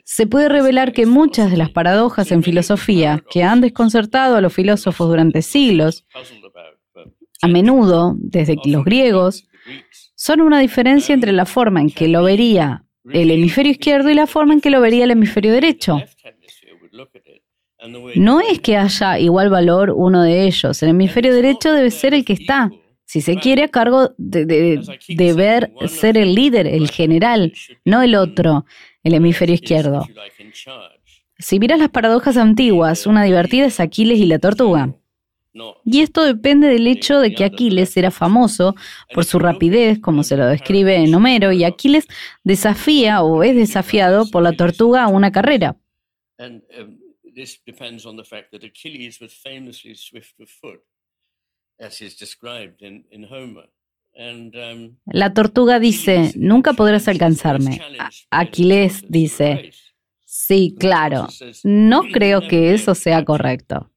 [0.03, 4.53] Se puede revelar que muchas de las paradojas en filosofía que han desconcertado a los
[4.53, 6.05] filósofos durante siglos,
[7.41, 9.47] a menudo, desde los griegos,
[10.15, 14.27] son una diferencia entre la forma en que lo vería el hemisferio izquierdo y la
[14.27, 16.01] forma en que lo vería el hemisferio derecho.
[18.15, 20.81] No es que haya igual valor uno de ellos.
[20.81, 22.71] El hemisferio derecho debe ser el que está,
[23.05, 27.53] si se quiere, a cargo de, de, ver ser el líder, el general,
[27.85, 28.65] no el otro,
[29.03, 30.05] el hemisferio izquierdo.
[31.39, 34.95] Si miras las paradojas antiguas, una divertida es Aquiles y la tortuga.
[35.85, 38.75] Y esto depende del hecho de que Aquiles era famoso
[39.13, 42.07] por su rapidez, como se lo describe en Homero, y Aquiles
[42.43, 45.77] desafía o es desafiado por la tortuga a una carrera.
[55.05, 57.79] La tortuga dice, nunca podrás alcanzarme.
[58.31, 59.71] Aquiles dice,
[60.23, 61.27] sí, claro,
[61.63, 63.91] no creo que eso sea correcto.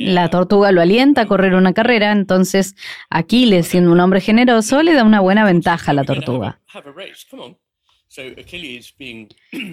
[0.00, 2.74] La tortuga lo alienta a correr una carrera, entonces
[3.08, 6.60] Aquiles, siendo un hombre generoso, le da una buena ventaja a la tortuga.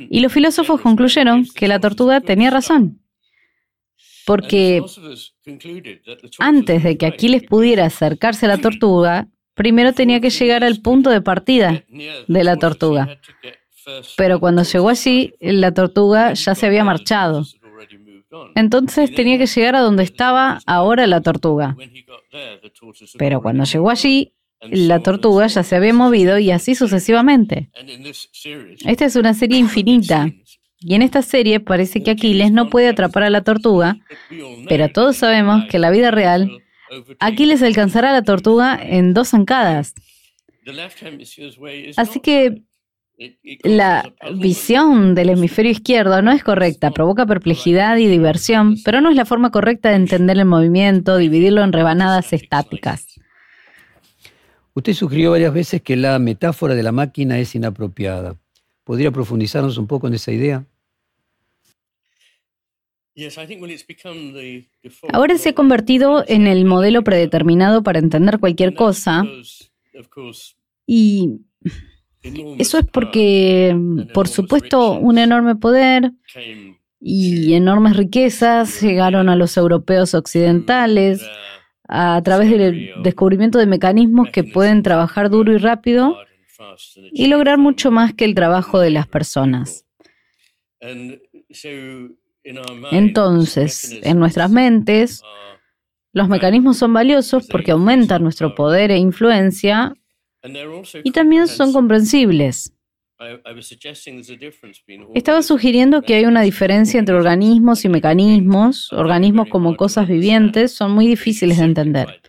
[0.10, 3.02] Y los filósofos concluyeron que la tortuga tenía razón,
[4.28, 4.84] porque
[6.38, 11.10] antes de que Aquiles pudiera acercarse a la tortuga, primero tenía que llegar al punto
[11.10, 11.84] de partida
[12.28, 13.20] de la tortuga.
[14.18, 17.46] Pero cuando llegó allí, la tortuga ya se había marchado.
[18.56, 21.76] Entonces tenía que llegar a donde estaba ahora la tortuga.
[23.18, 27.70] Pero cuando llegó allí, la tortuga ya se había movido y así sucesivamente.
[28.86, 30.30] Esta es una serie infinita.
[30.80, 33.98] Y en esta serie parece que Aquiles no puede atrapar a la tortuga,
[34.68, 36.64] pero todos sabemos que en la vida real,
[37.20, 39.96] Aquiles alcanzará a la tortuga en dos zancadas.
[41.96, 42.62] Así que
[43.64, 49.16] la visión del hemisferio izquierdo no es correcta, provoca perplejidad y diversión, pero no es
[49.16, 53.20] la forma correcta de entender el movimiento, dividirlo en rebanadas estáticas.
[54.74, 58.36] Usted sugirió varias veces que la metáfora de la máquina es inapropiada.
[58.84, 60.66] ¿Podría profundizarnos un poco en esa idea?
[65.12, 69.26] Ahora se ha convertido en el modelo predeterminado para entender cualquier cosa
[70.86, 71.42] y
[72.60, 73.76] eso es porque,
[74.14, 76.12] por supuesto, un enorme poder
[77.00, 81.22] y enormes riquezas llegaron a los europeos occidentales
[81.88, 86.18] a través del descubrimiento de mecanismos que pueden trabajar duro y rápido
[87.12, 89.86] y lograr mucho más que el trabajo de las personas.
[92.92, 95.24] Entonces, en nuestras mentes,
[96.14, 99.94] los mecanismos son valiosos porque aumentan nuestro poder e influencia
[101.04, 102.74] y también son comprensibles.
[105.16, 108.94] Estaba sugiriendo que hay una diferencia entre organismos y mecanismos.
[108.94, 112.22] Organismos como cosas vivientes son muy difíciles de entender.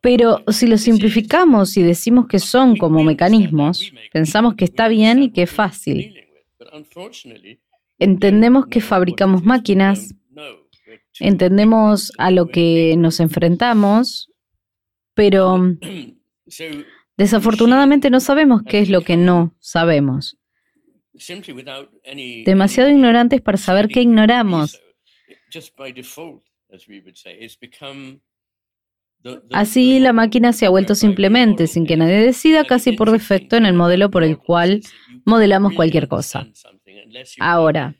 [0.00, 5.32] Pero si lo simplificamos y decimos que son como mecanismos, pensamos que está bien y
[5.32, 6.14] que es fácil.
[7.98, 10.14] Entendemos que fabricamos máquinas,
[11.20, 14.27] entendemos a lo que nos enfrentamos,
[15.18, 15.58] pero
[17.16, 20.38] desafortunadamente no sabemos qué es lo que no sabemos.
[22.46, 24.80] Demasiado ignorantes para saber qué ignoramos.
[29.50, 33.66] Así la máquina se ha vuelto simplemente, sin que nadie decida, casi por defecto, en
[33.66, 34.82] el modelo por el cual
[35.24, 36.46] modelamos cualquier cosa.
[37.40, 37.94] Ahora,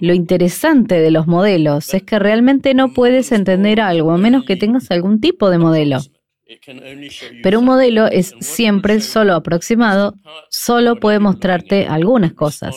[0.00, 4.56] lo interesante de los modelos es que realmente no puedes entender algo a menos que
[4.56, 5.98] tengas algún tipo de modelo.
[7.42, 10.14] Pero un modelo es siempre solo aproximado,
[10.48, 12.76] solo puede mostrarte algunas cosas.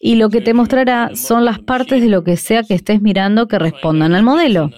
[0.00, 3.48] Y lo que te mostrará son las partes de lo que sea que estés mirando
[3.48, 4.70] que respondan al modelo.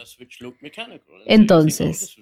[1.26, 2.16] Entonces,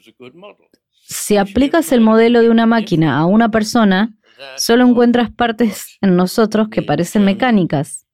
[1.04, 4.14] si aplicas el modelo de una máquina a una persona,
[4.56, 8.06] solo encuentras partes en nosotros que parecen mecánicas.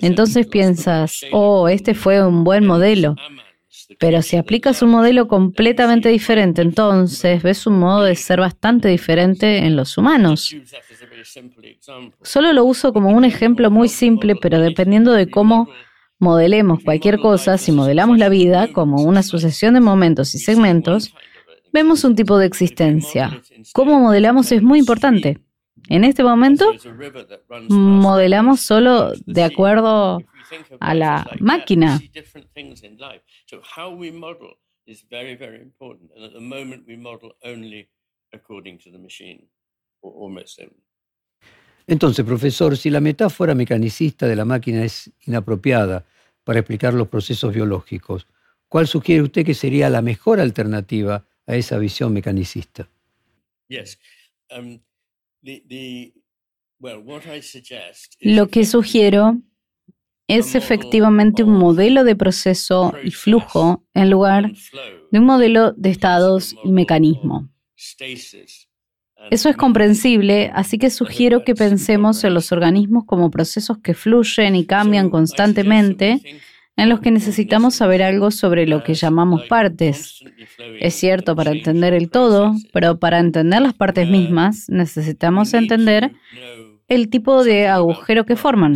[0.00, 3.16] Entonces piensas, oh, este fue un buen modelo.
[3.98, 9.58] Pero si aplicas un modelo completamente diferente, entonces ves un modo de ser bastante diferente
[9.58, 10.54] en los humanos.
[12.22, 15.68] Solo lo uso como un ejemplo muy simple, pero dependiendo de cómo
[16.18, 21.14] modelemos cualquier cosa, si modelamos la vida como una sucesión de momentos y segmentos,
[21.72, 23.42] vemos un tipo de existencia.
[23.72, 25.38] Cómo modelamos es muy importante.
[25.88, 26.72] En este momento,
[27.68, 30.22] modelamos solo de acuerdo
[30.80, 32.00] a la máquina.
[41.86, 46.04] Entonces, profesor, si la metáfora mecanicista de la máquina es inapropiada
[46.42, 48.26] para explicar los procesos biológicos,
[48.68, 52.88] ¿cuál sugiere usted que sería la mejor alternativa a esa visión mecanicista?
[54.50, 54.80] Um,
[58.20, 59.40] Lo que sugiero
[60.28, 64.52] es efectivamente un modelo de proceso y flujo en lugar
[65.10, 67.48] de un modelo de estados y mecanismo.
[69.30, 74.54] Eso es comprensible, así que sugiero que pensemos en los organismos como procesos que fluyen
[74.56, 76.20] y cambian constantemente,
[76.76, 80.22] en los que necesitamos saber algo sobre lo que llamamos partes.
[80.78, 86.12] Es cierto para entender el todo, pero para entender las partes mismas necesitamos entender
[86.86, 88.74] el tipo de agujero que forman.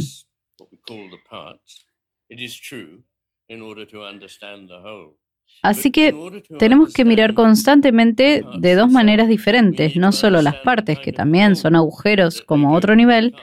[5.62, 6.14] Así que
[6.58, 11.76] tenemos que mirar constantemente de dos maneras diferentes, no solo las partes, que también son
[11.76, 13.34] agujeros como otro nivel,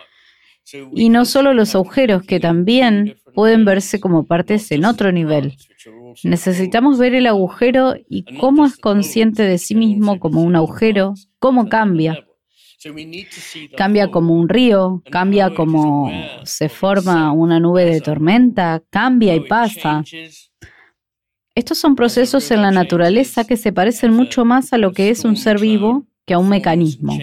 [0.93, 5.57] y no solo los agujeros, que también pueden verse como partes en otro nivel.
[6.24, 11.70] Necesitamos ver el agujero y cómo es consciente de sí mismo como un agujero, cómo
[11.70, 12.26] cambia.
[13.76, 16.11] Cambia como un río, cambia como
[16.43, 20.03] se forma una nube de tormenta, cambia y pasa.
[21.55, 25.26] Estos son procesos en la naturaleza que se parecen mucho más a lo que es
[25.26, 27.18] un ser vivo que a un mecanismo.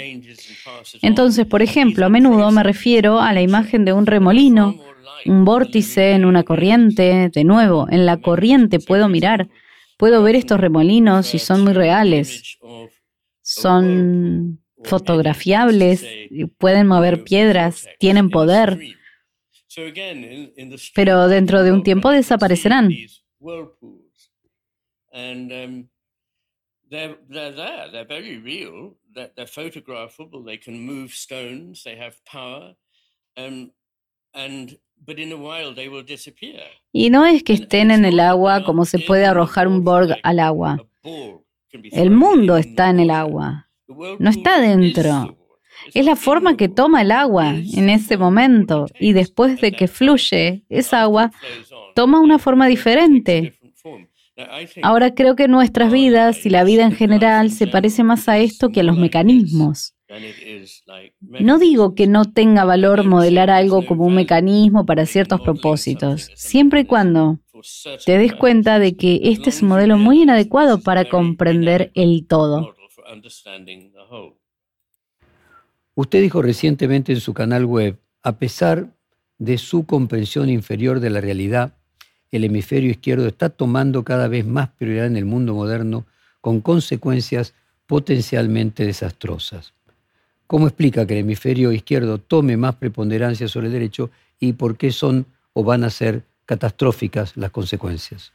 [1.03, 4.81] Entonces, por ejemplo, a menudo me refiero a la imagen de un remolino,
[5.27, 7.31] un vórtice en una corriente.
[7.33, 9.49] De nuevo, en la corriente puedo mirar,
[9.99, 12.59] puedo ver estos remolinos y son muy reales.
[13.43, 16.07] Son fotografiables,
[16.57, 18.81] pueden mover piedras, tienen poder.
[20.95, 22.91] Pero dentro de un tiempo desaparecerán.
[26.95, 32.15] They're, they're there, they're very real, they're, they're photographable, they can move stones, they have
[32.25, 32.77] power,
[33.37, 33.73] um,
[34.33, 36.63] and but in a while they will disappear.
[36.93, 40.39] Y no es que estén en el agua como se puede arrojar un Borg al
[40.39, 40.87] agua.
[41.91, 45.37] El mundo está en el agua, no está dentro.
[45.93, 48.87] Es la forma que toma el agua en ese momento.
[49.01, 51.33] y después de que fluye, esa agua
[51.97, 53.59] toma una forma diferente.
[54.83, 58.71] Ahora creo que nuestras vidas y la vida en general se parece más a esto
[58.71, 59.95] que a los mecanismos.
[61.21, 66.81] No digo que no tenga valor modelar algo como un mecanismo para ciertos propósitos, siempre
[66.81, 67.39] y cuando
[68.05, 72.75] te des cuenta de que este es un modelo muy inadecuado para comprender el todo.
[75.95, 78.89] Usted dijo recientemente en su canal web, a pesar
[79.39, 81.75] de su comprensión inferior de la realidad,
[82.37, 86.05] el hemisferio izquierdo está tomando cada vez más prioridad en el mundo moderno
[86.41, 87.55] con consecuencias
[87.87, 89.73] potencialmente desastrosas.
[90.49, 94.11] ¿Cómo explica que el hemisferio izquierdo tome más preponderancia sobre el derecho
[94.41, 98.33] y por qué son o van a ser catastróficas las consecuencias?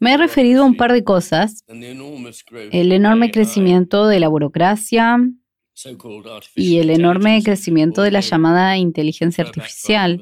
[0.00, 1.62] Me he referido a un par de cosas.
[1.68, 5.18] El enorme crecimiento de la burocracia,
[6.54, 10.20] y el enorme crecimiento de la llamada inteligencia artificial.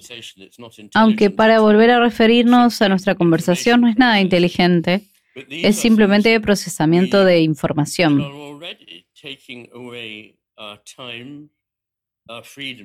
[0.95, 5.03] Aunque para volver a referirnos a nuestra conversación no es nada inteligente,
[5.49, 8.25] es simplemente procesamiento de información.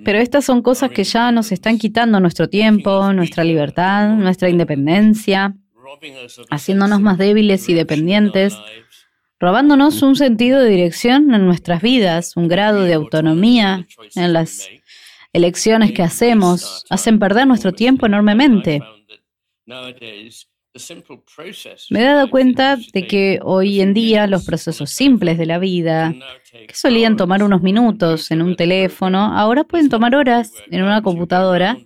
[0.04, 5.56] Pero estas son cosas que ya nos están quitando nuestro tiempo, nuestra libertad, nuestra independencia,
[6.50, 8.56] haciéndonos más débiles y dependientes,
[9.42, 14.70] robándonos un sentido de dirección en nuestras vidas, un grado de autonomía en las
[15.34, 18.82] elecciones que hacemos hacen perder nuestro tiempo enormemente.
[21.90, 26.14] Me he dado cuenta de que hoy en día los procesos simples de la vida,
[26.52, 31.78] que solían tomar unos minutos en un teléfono, ahora pueden tomar horas en una computadora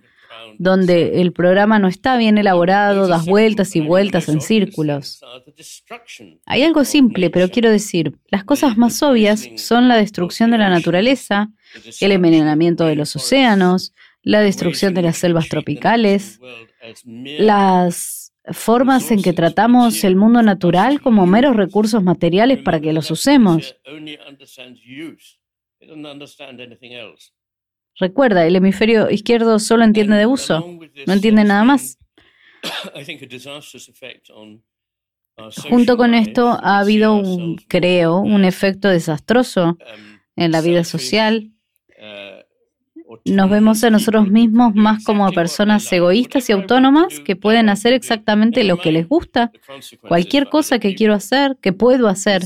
[0.58, 5.20] donde el programa no está bien elaborado, das vueltas y vueltas en círculos.
[6.46, 10.68] Hay algo simple, pero quiero decir, las cosas más obvias son la destrucción de la
[10.68, 11.50] naturaleza,
[12.00, 13.92] el envenenamiento de los océanos,
[14.22, 16.40] la destrucción de las selvas tropicales,
[17.04, 23.10] las formas en que tratamos el mundo natural como meros recursos materiales para que los
[23.10, 23.76] usemos.
[27.98, 31.98] Recuerda, el hemisferio izquierdo solo entiende de uso, no entiende nada más.
[35.68, 39.76] Junto con esto ha habido, un, creo, un efecto desastroso
[40.34, 41.52] en la vida social
[43.24, 48.64] nos vemos a nosotros mismos más como personas egoístas y autónomas que pueden hacer exactamente
[48.64, 49.52] lo que les gusta,
[50.08, 52.42] cualquier cosa que quiero hacer, que puedo hacer.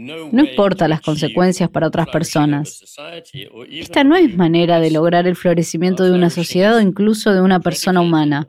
[0.00, 2.96] No importa las consecuencias para otras personas.
[3.68, 7.58] Esta no es manera de lograr el florecimiento de una sociedad o incluso de una
[7.58, 8.48] persona humana.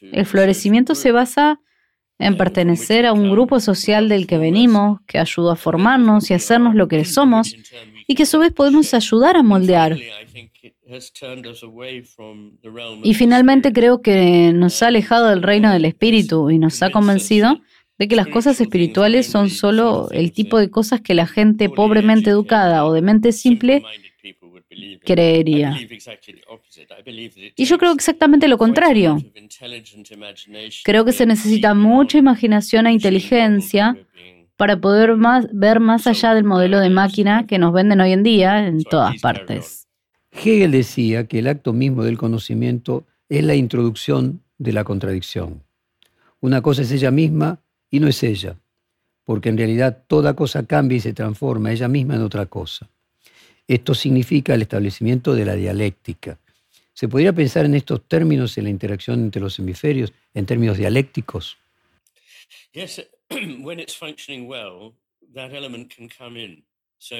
[0.00, 1.60] El florecimiento se basa
[2.20, 6.76] en pertenecer a un grupo social del que venimos, que ayudó a formarnos y hacernos
[6.76, 7.56] lo que somos,
[8.06, 9.98] y que a su vez podemos ayudar a moldear.
[13.02, 17.60] Y finalmente creo que nos ha alejado del reino del espíritu y nos ha convencido
[17.98, 22.30] de que las cosas espirituales son solo el tipo de cosas que la gente pobremente
[22.30, 23.82] educada o de mente simple
[25.04, 25.76] creería.
[27.56, 29.18] Y yo creo exactamente lo contrario.
[30.84, 33.96] Creo que se necesita mucha imaginación e inteligencia
[34.56, 35.16] para poder
[35.52, 39.20] ver más allá del modelo de máquina que nos venden hoy en día en todas
[39.20, 39.86] partes.
[40.32, 45.62] Hegel decía que el acto mismo del conocimiento es la introducción de la contradicción.
[46.40, 47.60] Una cosa es ella misma
[47.90, 48.56] y no es ella,
[49.24, 52.88] porque en realidad toda cosa cambia y se transforma ella misma en otra cosa.
[53.66, 56.38] Esto significa el establecimiento de la dialéctica.
[56.94, 61.56] ¿Se podría pensar en estos términos en la interacción entre los hemisferios, en términos dialécticos?
[63.60, 64.94] when it's functioning well,
[65.34, 66.64] that element can come in.
[66.98, 67.16] So,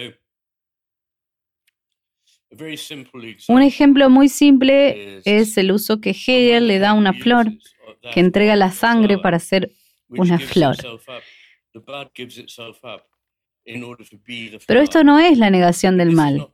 [3.49, 7.47] un ejemplo muy simple es el uso que Hegel le da a una flor,
[8.15, 9.71] que entrega la sangre para hacer
[10.09, 10.77] una flor.
[14.67, 16.49] Pero esto no es la negación del mal,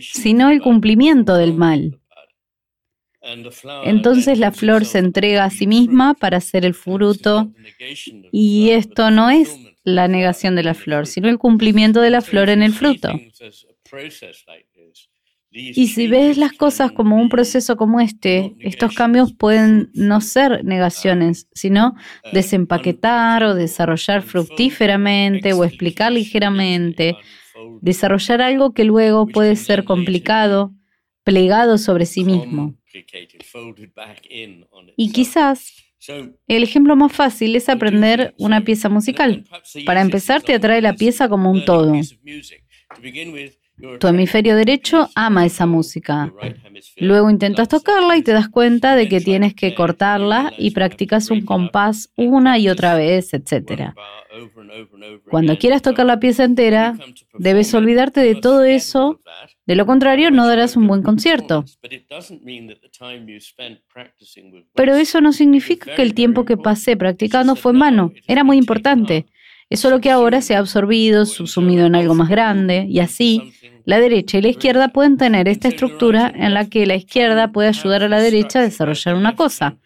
[0.00, 2.00] sino el cumplimiento del mal.
[3.84, 7.52] Entonces la flor se entrega a sí misma para ser el fruto.
[8.32, 12.48] y esto no es la negación de la flor, sino el cumplimiento de la flor
[12.48, 13.10] en el fruto.
[15.52, 20.64] Y si ves las cosas como un proceso como este, estos cambios pueden no ser
[20.64, 21.96] negaciones, sino
[22.32, 27.16] desempaquetar o desarrollar fructíferamente o explicar ligeramente,
[27.80, 30.72] desarrollar algo que luego puede ser complicado,
[31.24, 32.76] plegado sobre sí mismo.
[34.96, 35.72] Y quizás
[36.46, 39.44] el ejemplo más fácil es aprender una pieza musical.
[39.84, 41.92] Para empezar, te atrae la pieza como un todo.
[43.98, 46.32] Tu hemisferio derecho ama esa música.
[46.96, 51.42] Luego intentas tocarla y te das cuenta de que tienes que cortarla y practicas un
[51.42, 53.92] compás una y otra vez, etc.
[55.30, 56.96] Cuando quieras tocar la pieza entera,
[57.38, 59.20] debes olvidarte de todo eso
[59.70, 61.64] de lo contrario, no darás un buen concierto.
[64.74, 68.12] Pero eso no significa que el tiempo que pasé practicando fue en vano.
[68.26, 69.26] Era muy importante.
[69.70, 73.52] Es solo que ahora se ha absorbido, subsumido en algo más grande, y así,
[73.86, 77.68] la derecha y la izquierda pueden tener esta estructura en la que la izquierda puede
[77.68, 79.78] ayudar a la derecha a desarrollar una cosa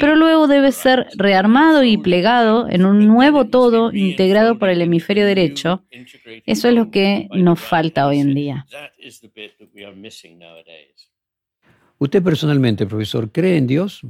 [0.00, 5.26] pero luego debe ser rearmado y plegado en un nuevo todo integrado por el hemisferio
[5.26, 5.84] derecho.
[6.46, 8.66] Eso es lo que nos falta hoy en día.
[11.98, 14.02] Usted personalmente, profesor, cree en Dios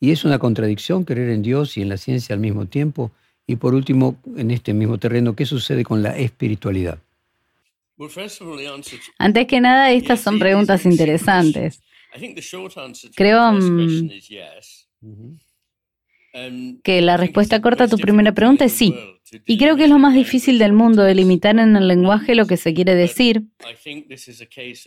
[0.00, 3.10] y es una contradicción creer en Dios y en la ciencia al mismo tiempo.
[3.46, 6.98] Y por último, en este mismo terreno, ¿qué sucede con la espiritualidad?
[9.18, 11.80] Antes que nada, estas son preguntas interesantes.
[13.14, 14.08] Creo mm,
[16.82, 18.94] que la respuesta corta a tu primera pregunta es sí.
[19.44, 22.56] Y creo que es lo más difícil del mundo, delimitar en el lenguaje lo que
[22.56, 23.42] se quiere decir.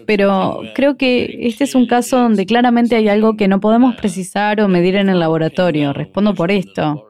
[0.05, 4.62] Pero creo que este es un caso donde claramente hay algo que no podemos precisar
[4.62, 5.93] o medir en el laboratorio.
[5.93, 7.09] Respondo por esto.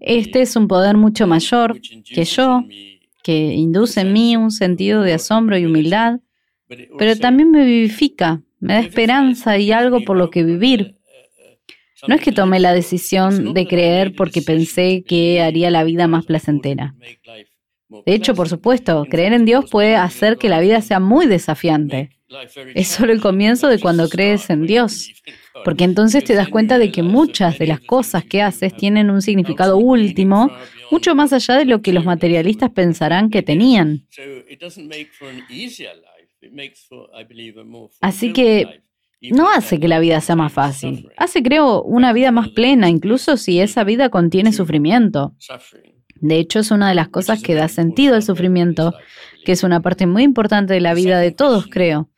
[0.00, 2.62] Este es un poder mucho mayor que yo,
[3.22, 6.20] que induce en mí un sentido de asombro y humildad,
[6.98, 10.96] pero también me vivifica, me da esperanza y algo por lo que vivir.
[12.08, 16.24] No es que tomé la decisión de creer porque pensé que haría la vida más
[16.24, 16.94] placentera.
[18.06, 22.10] De hecho, por supuesto, creer en Dios puede hacer que la vida sea muy desafiante.
[22.74, 25.10] Es solo el comienzo de cuando crees en Dios,
[25.64, 29.20] porque entonces te das cuenta de que muchas de las cosas que haces tienen un
[29.20, 30.50] significado último,
[30.92, 34.06] mucho más allá de lo que los materialistas pensarán que tenían.
[38.00, 38.82] Así que
[39.22, 43.36] no hace que la vida sea más fácil, hace, creo, una vida más plena, incluso
[43.36, 45.34] si esa vida contiene sufrimiento.
[46.20, 48.94] De hecho, es una de las cosas que da sentido al sufrimiento,
[49.44, 52.08] que es una parte muy importante de la vida de todos, creo.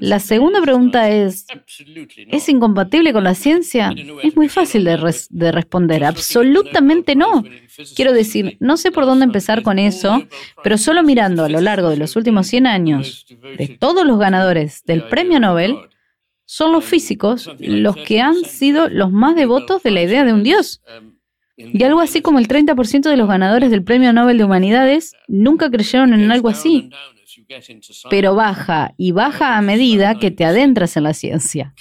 [0.00, 1.46] La segunda pregunta es,
[2.28, 3.92] ¿es incompatible con la ciencia?
[4.22, 7.44] Es muy fácil de, responder, absolutamente no.
[7.94, 10.26] Quiero decir, no sé por dónde empezar con eso,
[10.62, 13.26] pero solo mirando a lo largo de los últimos 100 años
[13.58, 15.76] de todos los ganadores del premio Nobel,
[16.46, 20.44] son los físicos los que han sido los más devotos de la idea de un
[20.44, 20.80] Dios.
[21.56, 25.70] Y algo así como el 30% de los ganadores del Premio Nobel de Humanidades nunca
[25.70, 26.90] creyeron en algo así
[28.10, 31.74] pero baja y baja a medida que te adentras en la ciencia.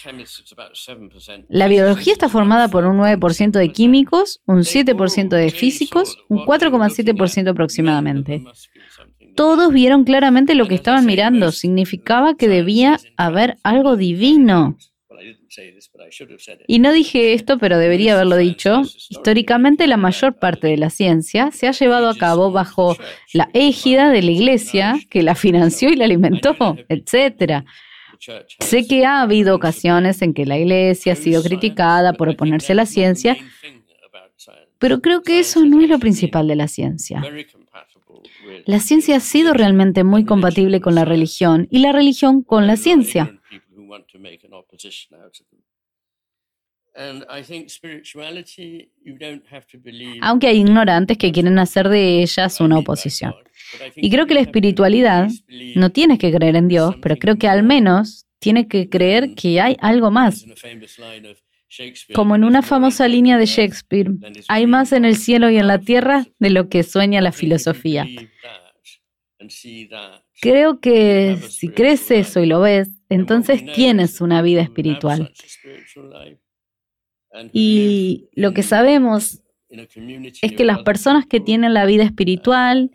[1.50, 7.50] La biología está formada por un 9% de químicos, un 7% de físicos, un 4,7%
[7.50, 8.44] aproximadamente.
[9.36, 14.78] Todos vieron claramente lo que estaban mirando, significaba que debía haber algo divino.
[16.68, 18.82] Y no dije esto, pero debería haberlo dicho.
[19.10, 22.98] Históricamente la mayor parte de la ciencia se ha llevado a cabo bajo
[23.34, 26.56] la égida de la Iglesia, que la financió y la alimentó,
[26.90, 27.64] etc.
[28.60, 32.76] Sé que ha habido ocasiones en que la Iglesia ha sido criticada por oponerse a
[32.76, 33.38] la ciencia,
[34.80, 37.24] pero creo que eso no es lo principal de la ciencia.
[38.66, 42.78] La ciencia ha sido realmente muy compatible con la religión y la religión con la
[42.78, 43.40] ciencia.
[50.22, 53.34] Aunque hay ignorantes que quieren hacer de ellas una oposición.
[53.96, 55.30] Y creo que la espiritualidad,
[55.76, 59.60] no tienes que creer en Dios, pero creo que al menos tienes que creer que
[59.60, 60.46] hay algo más.
[62.14, 64.12] Como en una famosa línea de Shakespeare,
[64.48, 68.08] hay más en el cielo y en la tierra de lo que sueña la filosofía.
[70.42, 75.32] Creo que si crees eso y lo ves, entonces tienes una vida espiritual.
[77.54, 79.42] Y lo que sabemos
[80.42, 82.92] es que las personas que tienen la vida espiritual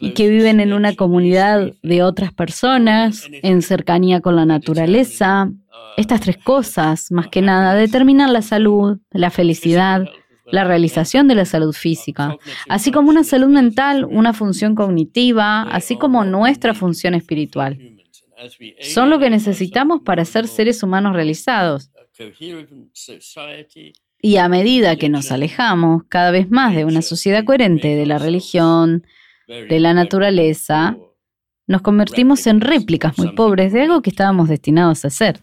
[0.00, 5.50] y que viven en una comunidad de otras personas, en cercanía con la naturaleza,
[5.96, 10.06] estas tres cosas, más que nada, determinan la salud, la felicidad,
[10.50, 12.36] la realización de la salud física,
[12.68, 17.78] así como una salud mental, una función cognitiva, así como nuestra función espiritual.
[18.80, 21.90] Son lo que necesitamos para ser seres humanos realizados.
[24.20, 28.18] Y a medida que nos alejamos cada vez más de una sociedad coherente de la
[28.18, 29.06] religión,
[29.46, 30.96] de la naturaleza,
[31.66, 35.40] nos convertimos en réplicas muy pobres de algo que estábamos destinados a ser.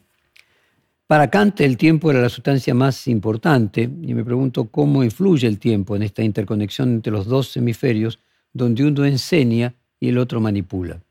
[1.08, 5.60] Para Kant el tiempo era la sustancia más importante y me pregunto cómo influye el
[5.60, 8.20] tiempo en esta interconexión entre los dos hemisferios
[8.52, 11.02] donde uno enseña y el otro manipula.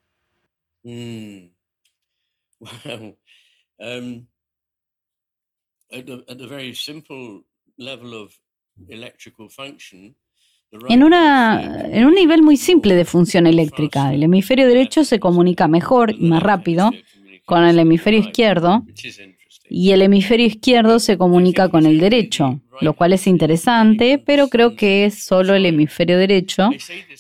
[0.87, 1.51] Mm.
[3.79, 4.27] Um,
[10.89, 15.69] en, una, en un nivel muy simple de función eléctrica, el hemisferio derecho se comunica
[15.69, 16.91] mejor y más rápido
[17.45, 18.85] con el hemisferio izquierdo
[19.69, 24.77] y el hemisferio izquierdo se comunica con el derecho, lo cual es interesante, pero creo
[24.77, 26.71] que es solo el hemisferio derecho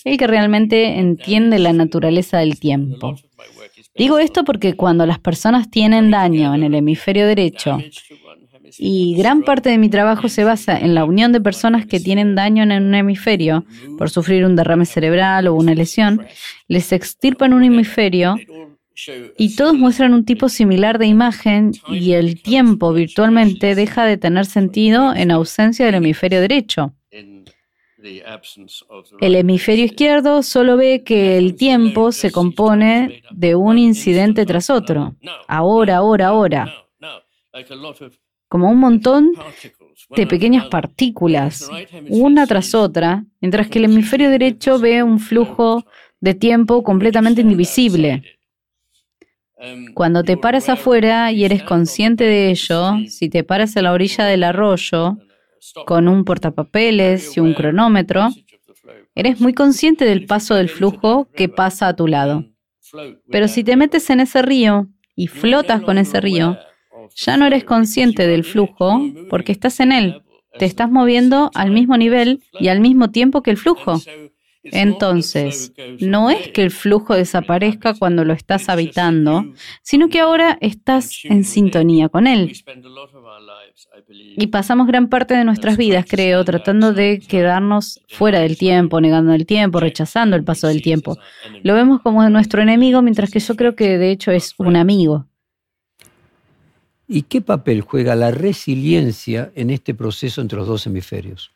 [0.05, 3.17] el que realmente entiende la naturaleza del tiempo.
[3.97, 7.79] Digo esto porque cuando las personas tienen daño en el hemisferio derecho
[8.79, 12.35] y gran parte de mi trabajo se basa en la unión de personas que tienen
[12.35, 13.65] daño en un hemisferio
[13.99, 16.27] por sufrir un derrame cerebral o una lesión,
[16.69, 18.37] les extirpan un hemisferio
[19.37, 24.47] y todos muestran un tipo similar de imagen y el tiempo virtualmente deja de tener
[24.47, 26.95] sentido en ausencia del hemisferio derecho.
[29.21, 35.17] El hemisferio izquierdo solo ve que el tiempo se compone de un incidente tras otro.
[35.49, 36.85] Ahora, ahora, ahora
[38.55, 39.33] como un montón
[40.15, 41.69] de pequeñas partículas,
[42.09, 45.85] una tras otra, mientras que el hemisferio derecho ve un flujo
[46.21, 48.23] de tiempo completamente indivisible.
[49.93, 54.25] Cuando te paras afuera y eres consciente de ello, si te paras a la orilla
[54.25, 55.19] del arroyo
[55.85, 58.29] con un portapapeles y un cronómetro,
[59.17, 62.45] eres muy consciente del paso del flujo que pasa a tu lado.
[63.33, 64.87] Pero si te metes en ese río
[65.17, 66.57] y flotas con ese río,
[67.15, 70.23] ya no eres consciente del flujo porque estás en él.
[70.59, 74.01] Te estás moviendo al mismo nivel y al mismo tiempo que el flujo.
[74.65, 79.45] Entonces, no es que el flujo desaparezca cuando lo estás habitando,
[79.83, 82.53] sino que ahora estás en sintonía con él.
[84.37, 89.35] Y pasamos gran parte de nuestras vidas, creo, tratando de quedarnos fuera del tiempo, negando
[89.35, 91.19] el tiempo, rechazando el paso del tiempo.
[91.63, 95.27] Lo vemos como nuestro enemigo, mientras que yo creo que de hecho es un amigo.
[97.07, 101.53] ¿Y qué papel juega la resiliencia en este proceso entre los dos hemisferios?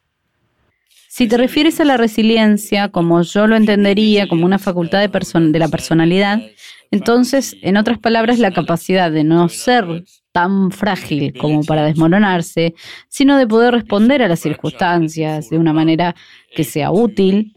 [1.09, 5.59] Si te refieres a la resiliencia, como yo lo entendería, como una facultad de, de
[5.59, 6.41] la personalidad,
[6.91, 12.75] entonces, en otras palabras, la capacidad de no ser tan frágil como para desmoronarse,
[13.09, 16.15] sino de poder responder a las circunstancias de una manera
[16.55, 17.55] que sea útil,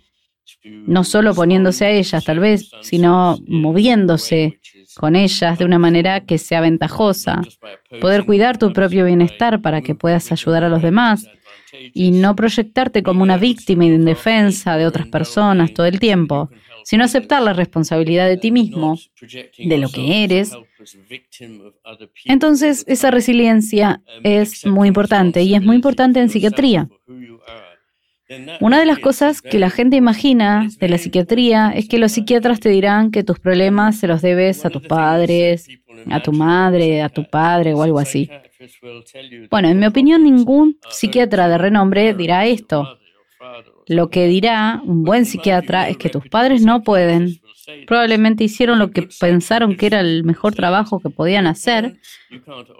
[0.64, 4.60] no solo poniéndose a ellas tal vez, sino moviéndose
[4.96, 7.42] con ellas de una manera que sea ventajosa,
[8.00, 11.28] poder cuidar tu propio bienestar para que puedas ayudar a los demás
[11.94, 16.50] y no proyectarte como una víctima y de indefensa de otras personas todo el tiempo,
[16.84, 18.98] sino aceptar la responsabilidad de ti mismo,
[19.58, 20.58] de lo que eres.
[22.26, 26.89] Entonces, esa resiliencia es muy importante y es muy importante en psiquiatría.
[28.60, 32.60] Una de las cosas que la gente imagina de la psiquiatría es que los psiquiatras
[32.60, 35.68] te dirán que tus problemas se los debes a tus padres,
[36.10, 38.30] a tu madre, a tu padre o algo así.
[39.50, 42.98] Bueno, en mi opinión, ningún psiquiatra de renombre dirá esto.
[43.88, 47.41] Lo que dirá un buen psiquiatra es que tus padres no pueden.
[47.88, 51.99] Probablemente hicieron lo que pensaron que era el mejor trabajo que podían hacer.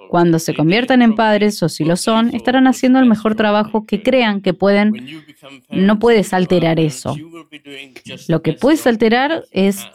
[0.10, 4.02] Cuando se conviertan en padres, o si lo son, estarán haciendo el mejor trabajo que
[4.02, 5.24] crean que pueden.
[5.70, 7.16] No puedes alterar eso.
[8.28, 9.88] Lo que puedes alterar es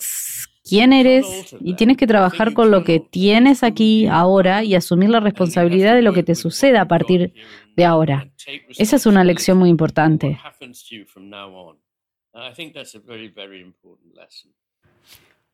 [0.68, 5.20] quién eres y tienes que trabajar con lo que tienes aquí ahora y asumir la
[5.20, 7.32] responsabilidad de lo que te suceda a partir
[7.76, 8.28] de ahora.
[8.76, 10.38] Esa es una lección muy importante.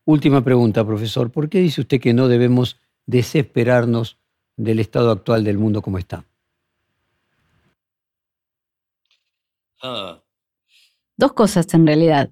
[0.05, 1.31] Última pregunta, profesor.
[1.31, 4.17] ¿Por qué dice usted que no debemos desesperarnos
[4.57, 6.25] del estado actual del mundo como está?
[9.81, 10.21] Ah.
[11.15, 12.29] Dos cosas en realidad.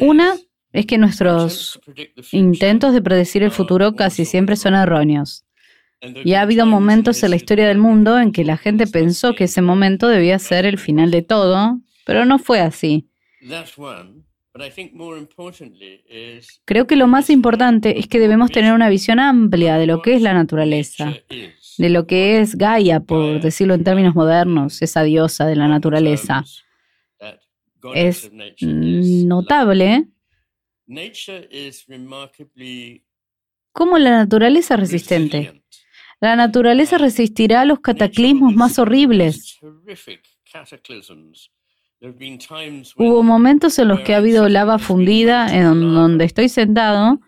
[0.00, 0.34] Una
[0.72, 1.80] es que nuestros
[2.32, 5.44] intentos de predecir el futuro casi siempre son erróneos.
[6.00, 9.44] Y ha habido momentos en la historia del mundo en que la gente pensó que
[9.44, 13.08] ese momento debía ser el final de todo, pero no fue así.
[16.64, 20.14] Creo que lo más importante es que debemos tener una visión amplia de lo que
[20.14, 21.12] es la naturaleza,
[21.78, 26.44] de lo que es Gaia, por decirlo en términos modernos, esa diosa de la naturaleza.
[27.94, 28.30] Es
[28.62, 30.06] notable
[33.72, 35.64] como la naturaleza resistente.
[36.20, 39.58] La naturaleza resistirá a los cataclismos más horribles.
[42.96, 47.20] Hubo momentos en los que ha habido lava fundida en donde estoy sentado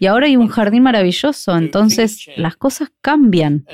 [0.00, 3.64] y ahora hay un jardín maravilloso, entonces las cosas cambian.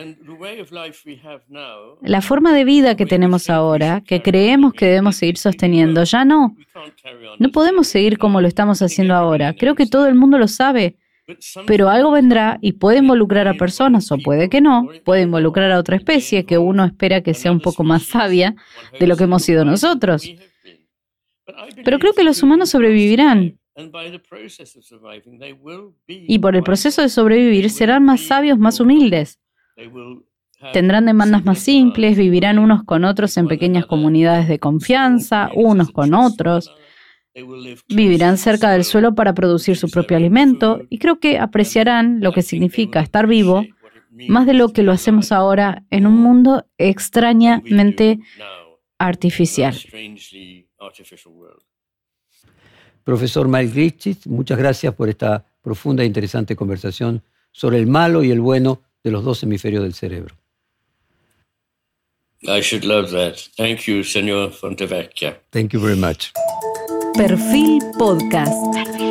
[2.02, 6.56] La forma de vida que tenemos ahora, que creemos que debemos seguir sosteniendo, ya no.
[7.38, 9.54] No podemos seguir como lo estamos haciendo ahora.
[9.54, 10.96] Creo que todo el mundo lo sabe.
[11.66, 15.78] Pero algo vendrá y puede involucrar a personas o puede que no, puede involucrar a
[15.78, 18.56] otra especie que uno espera que sea un poco más sabia
[18.98, 20.28] de lo que hemos sido nosotros.
[21.84, 23.58] Pero creo que los humanos sobrevivirán.
[26.06, 29.38] Y por el proceso de sobrevivir serán más sabios, más humildes.
[30.72, 36.12] Tendrán demandas más simples, vivirán unos con otros en pequeñas comunidades de confianza, unos con
[36.12, 36.70] otros.
[37.88, 42.42] Vivirán cerca del suelo para producir su propio alimento y creo que apreciarán lo que
[42.42, 43.64] significa estar vivo
[44.28, 48.18] más de lo que lo hacemos ahora en un mundo extrañamente
[48.98, 49.76] artificial.
[53.04, 57.22] Profesor Mike Grichich, muchas gracias por esta profunda e interesante conversación
[57.52, 60.36] sobre el malo y el bueno de los dos hemisferios del cerebro.
[62.42, 63.36] I should love that.
[63.56, 65.42] Thank you, señor Fontevecchia.
[65.50, 66.32] Thank you very much.
[67.14, 69.09] Perfil Podcast.